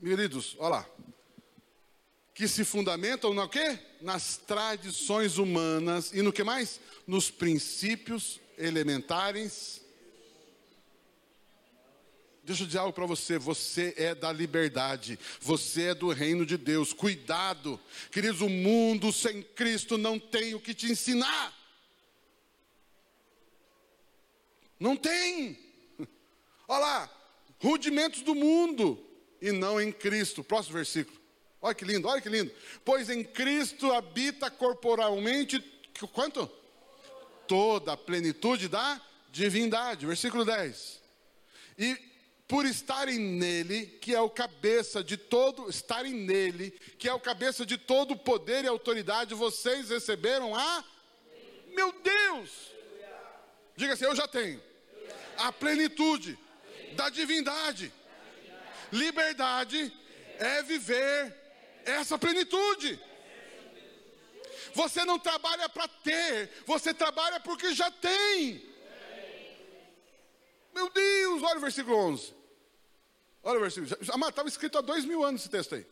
[0.00, 0.86] Queridos, olha lá.
[2.34, 3.78] Que se fundamentam no quê?
[4.00, 6.80] Nas tradições humanas e no que mais?
[7.06, 9.80] Nos princípios elementares.
[12.42, 16.58] Deixa eu dizer algo para você, você é da liberdade, você é do reino de
[16.58, 16.92] Deus.
[16.92, 17.80] Cuidado,
[18.10, 21.56] queridos, o mundo sem Cristo não tem o que te ensinar.
[24.78, 25.56] Não tem.
[26.66, 27.10] Olha lá,
[27.62, 29.02] rudimentos do mundo
[29.40, 30.42] e não em Cristo.
[30.42, 31.23] Próximo versículo.
[31.64, 32.52] Olha que lindo, olha que lindo.
[32.84, 35.58] Pois em Cristo habita corporalmente
[36.12, 36.46] quanto?
[37.48, 39.00] Toda a plenitude da
[39.30, 40.04] divindade.
[40.04, 41.00] Versículo 10.
[41.78, 41.96] E
[42.46, 47.64] por estarem nele, que é o cabeça de todo, estarem nele, que é o cabeça
[47.64, 50.84] de todo poder e autoridade, vocês receberam a
[51.74, 52.50] Meu Deus!
[53.74, 54.62] Diga assim, eu já tenho
[55.38, 56.38] a plenitude
[56.92, 57.90] da divindade.
[58.92, 59.90] Liberdade
[60.38, 61.43] é viver
[61.84, 63.00] essa plenitude.
[64.74, 68.62] Você não trabalha para ter, você trabalha porque já tem.
[70.74, 72.34] Meu Deus, olha o versículo 11.
[73.44, 73.96] Olha o versículo.
[74.28, 75.86] Estava escrito há dois mil anos esse texto aí.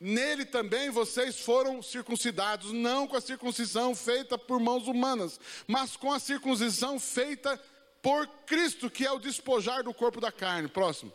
[0.00, 6.10] Nele também vocês foram circuncidados, não com a circuncisão feita por mãos humanas, mas com
[6.10, 7.60] a circuncisão feita
[8.00, 10.66] por Cristo, que é o despojar do corpo da carne.
[10.68, 11.12] Próximo.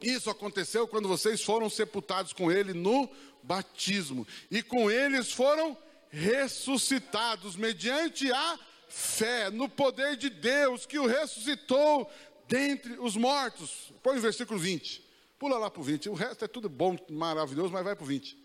[0.00, 3.08] Isso aconteceu quando vocês foram sepultados com ele no
[3.42, 5.76] batismo, e com eles foram
[6.10, 12.10] ressuscitados mediante a fé no poder de Deus que o ressuscitou
[12.46, 13.92] dentre os mortos.
[14.02, 15.04] Põe o versículo 20.
[15.38, 16.08] Pula lá para o 20.
[16.08, 18.36] O resto é tudo bom, maravilhoso, mas vai para o 20.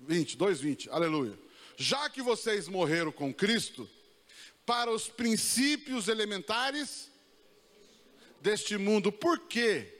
[0.00, 0.90] 20, 2, 20.
[0.90, 1.38] Aleluia.
[1.76, 3.88] Já que vocês morreram com Cristo,
[4.64, 7.10] para os princípios elementares
[8.40, 9.95] deste mundo, por quê?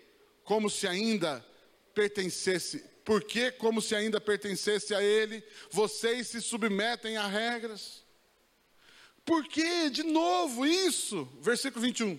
[0.47, 1.45] Como se ainda
[1.93, 8.05] pertencesse, porque como se ainda pertencesse a ele, vocês se submetem a regras.
[9.25, 11.29] Por que, de novo, isso?
[11.43, 12.19] Versículo 21.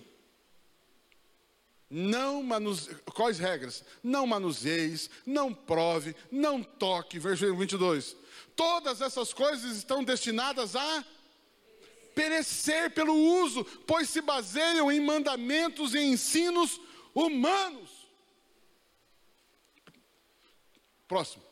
[1.88, 2.94] Não manuse...
[3.14, 3.82] Quais regras?
[4.02, 7.18] Não manuseis, não prove, não toque.
[7.18, 8.14] Versículo 22.
[8.54, 11.04] Todas essas coisas estão destinadas a
[12.14, 16.78] perecer pelo uso, pois se baseiam em mandamentos e ensinos
[17.14, 17.87] humanos.
[21.08, 21.42] Próximo.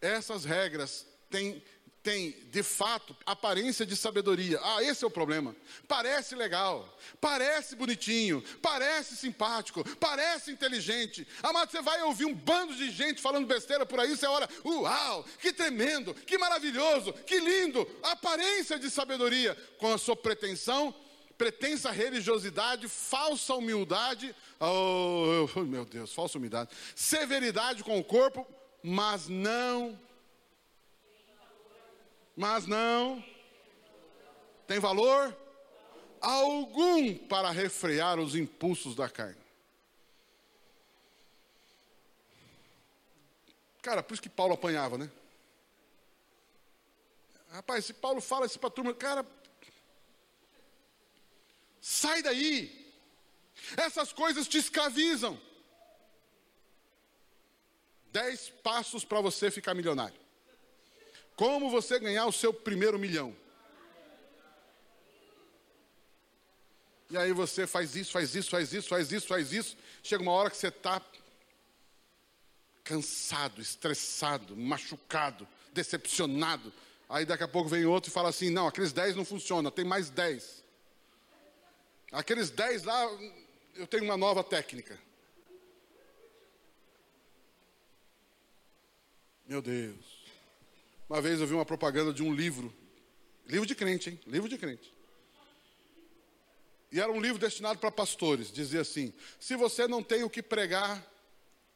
[0.00, 1.62] Essas regras têm
[2.02, 4.58] tem, de fato, aparência de sabedoria.
[4.62, 5.54] Ah, esse é o problema.
[5.86, 11.26] Parece legal, parece bonitinho, parece simpático, parece inteligente.
[11.42, 15.24] Amado, você vai ouvir um bando de gente falando besteira por aí, você olha, uau,
[15.40, 17.88] que tremendo, que maravilhoso, que lindo.
[18.02, 20.92] Aparência de sabedoria com a sua pretensão,
[21.42, 28.46] pretensa religiosidade, falsa humildade, oh, meu Deus, falsa humildade, severidade com o corpo,
[28.80, 29.98] mas não
[32.36, 33.22] mas não
[34.68, 35.36] tem valor
[36.20, 39.42] algum para refrear os impulsos da carne.
[43.82, 45.10] Cara, por isso que Paulo apanhava, né?
[47.50, 49.26] Rapaz, se Paulo fala isso para a turma, cara,
[51.82, 52.94] sai daí.
[53.76, 55.38] Essas coisas te escravizam.
[58.12, 60.18] Dez passos para você ficar milionário.
[61.34, 63.36] Como você ganhar o seu primeiro milhão?
[67.10, 69.76] E aí você faz isso, faz isso, faz isso, faz isso, faz isso.
[70.02, 71.02] Chega uma hora que você está
[72.84, 76.72] cansado, estressado, machucado, decepcionado.
[77.08, 79.84] Aí daqui a pouco vem outro e fala assim: não, aqueles 10 não funcionam, tem
[79.84, 80.62] mais 10.
[82.12, 83.10] Aqueles 10 lá,
[83.74, 85.00] eu tenho uma nova técnica.
[89.46, 90.22] Meu Deus.
[91.08, 92.72] Uma vez eu vi uma propaganda de um livro,
[93.46, 94.20] livro de crente, hein?
[94.26, 94.92] Livro de crente.
[96.90, 98.52] E era um livro destinado para pastores.
[98.52, 101.02] Dizia assim: se você não tem o que pregar,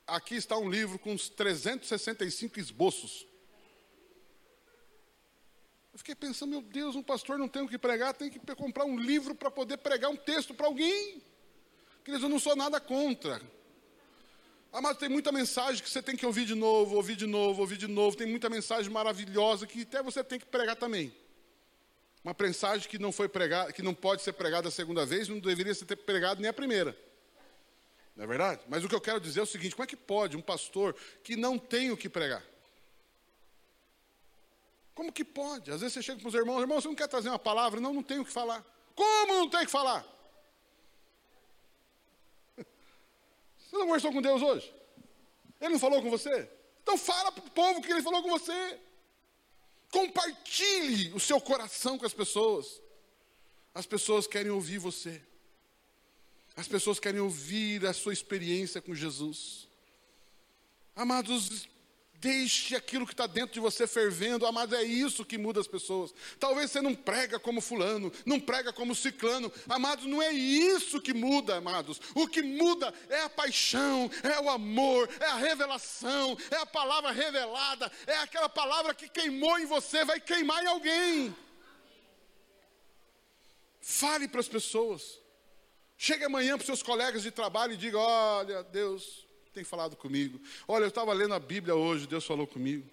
[0.06, 3.26] aqui está um livro com uns 365 esboços.
[5.96, 8.84] Eu fiquei pensando, meu Deus, um pastor não tem o que pregar, tem que comprar
[8.84, 11.22] um livro para poder pregar um texto para alguém.
[12.04, 13.40] Queridos, eu não sou nada contra.
[14.70, 17.62] Ah, mas tem muita mensagem que você tem que ouvir de novo, ouvir de novo,
[17.62, 18.14] ouvir de novo.
[18.14, 21.16] Tem muita mensagem maravilhosa que até você tem que pregar também.
[22.22, 25.38] Uma mensagem que não foi pregada, que não pode ser pregada a segunda vez, não
[25.38, 26.94] deveria ser pregado nem a primeira.
[28.14, 28.60] Não é verdade?
[28.68, 30.94] Mas o que eu quero dizer é o seguinte: como é que pode um pastor
[31.24, 32.44] que não tem o que pregar?
[34.96, 35.70] Como que pode?
[35.70, 37.78] Às vezes você chega para os irmãos, irmão, você não quer trazer uma palavra?
[37.78, 38.64] Não, não tenho o que falar.
[38.94, 40.02] Como não tem o que falar?
[43.60, 44.74] Você não conversou com Deus hoje?
[45.60, 46.50] Ele não falou com você?
[46.82, 48.80] Então fala para o povo que ele falou com você.
[49.90, 52.80] Compartilhe o seu coração com as pessoas.
[53.74, 55.22] As pessoas querem ouvir você.
[56.56, 59.68] As pessoas querem ouvir a sua experiência com Jesus.
[60.94, 61.68] Amados,
[62.26, 66.12] Deixe aquilo que está dentro de você fervendo, amado, é isso que muda as pessoas.
[66.40, 71.14] Talvez você não prega como fulano, não prega como ciclano, amados, não é isso que
[71.14, 72.00] muda, amados.
[72.16, 77.12] O que muda é a paixão, é o amor, é a revelação, é a palavra
[77.12, 81.36] revelada, é aquela palavra que queimou em você, vai queimar em alguém.
[83.80, 85.20] Fale para as pessoas.
[85.96, 89.25] Chegue amanhã para os seus colegas de trabalho e diga: olha, Deus
[89.56, 90.38] tem falado comigo.
[90.68, 92.86] Olha, eu estava lendo a Bíblia hoje, Deus falou comigo.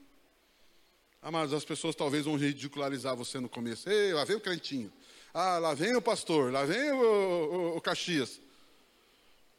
[1.21, 3.89] Ah, mas as pessoas talvez vão ridicularizar você no começo.
[3.89, 4.91] Ei, lá vem o crentinho.
[5.33, 8.39] Ah, lá vem o pastor, lá vem o, o, o Caxias.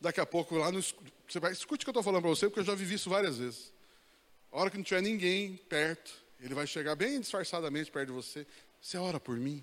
[0.01, 0.81] Daqui a pouco, lá no.
[0.83, 3.11] Você vai, escute o que eu estou falando para você, porque eu já vivi isso
[3.11, 3.71] várias vezes.
[4.51, 8.47] A hora que não tiver ninguém perto, Ele vai chegar bem disfarçadamente perto de você.
[8.81, 9.63] Você ora por mim?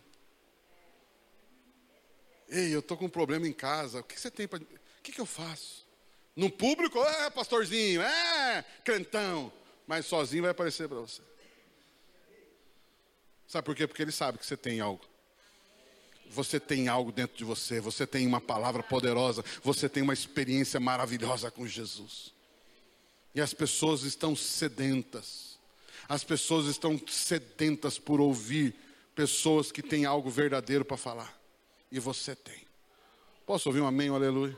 [2.49, 4.01] Ei, eu estou com um problema em casa.
[4.01, 4.61] O que você tem para.
[4.61, 5.90] O que, que eu faço?
[6.35, 9.51] No público, é pastorzinho, é crentão.
[9.85, 11.21] Mas sozinho vai aparecer para você.
[13.47, 13.85] Sabe por quê?
[13.85, 15.03] Porque ele sabe que você tem algo.
[16.29, 20.79] Você tem algo dentro de você, você tem uma palavra poderosa, você tem uma experiência
[20.79, 22.33] maravilhosa com Jesus.
[23.35, 25.59] E as pessoas estão sedentas.
[26.07, 28.73] As pessoas estão sedentas por ouvir
[29.13, 31.37] pessoas que têm algo verdadeiro para falar.
[31.91, 32.65] E você tem.
[33.45, 34.57] Posso ouvir um amém, um aleluia?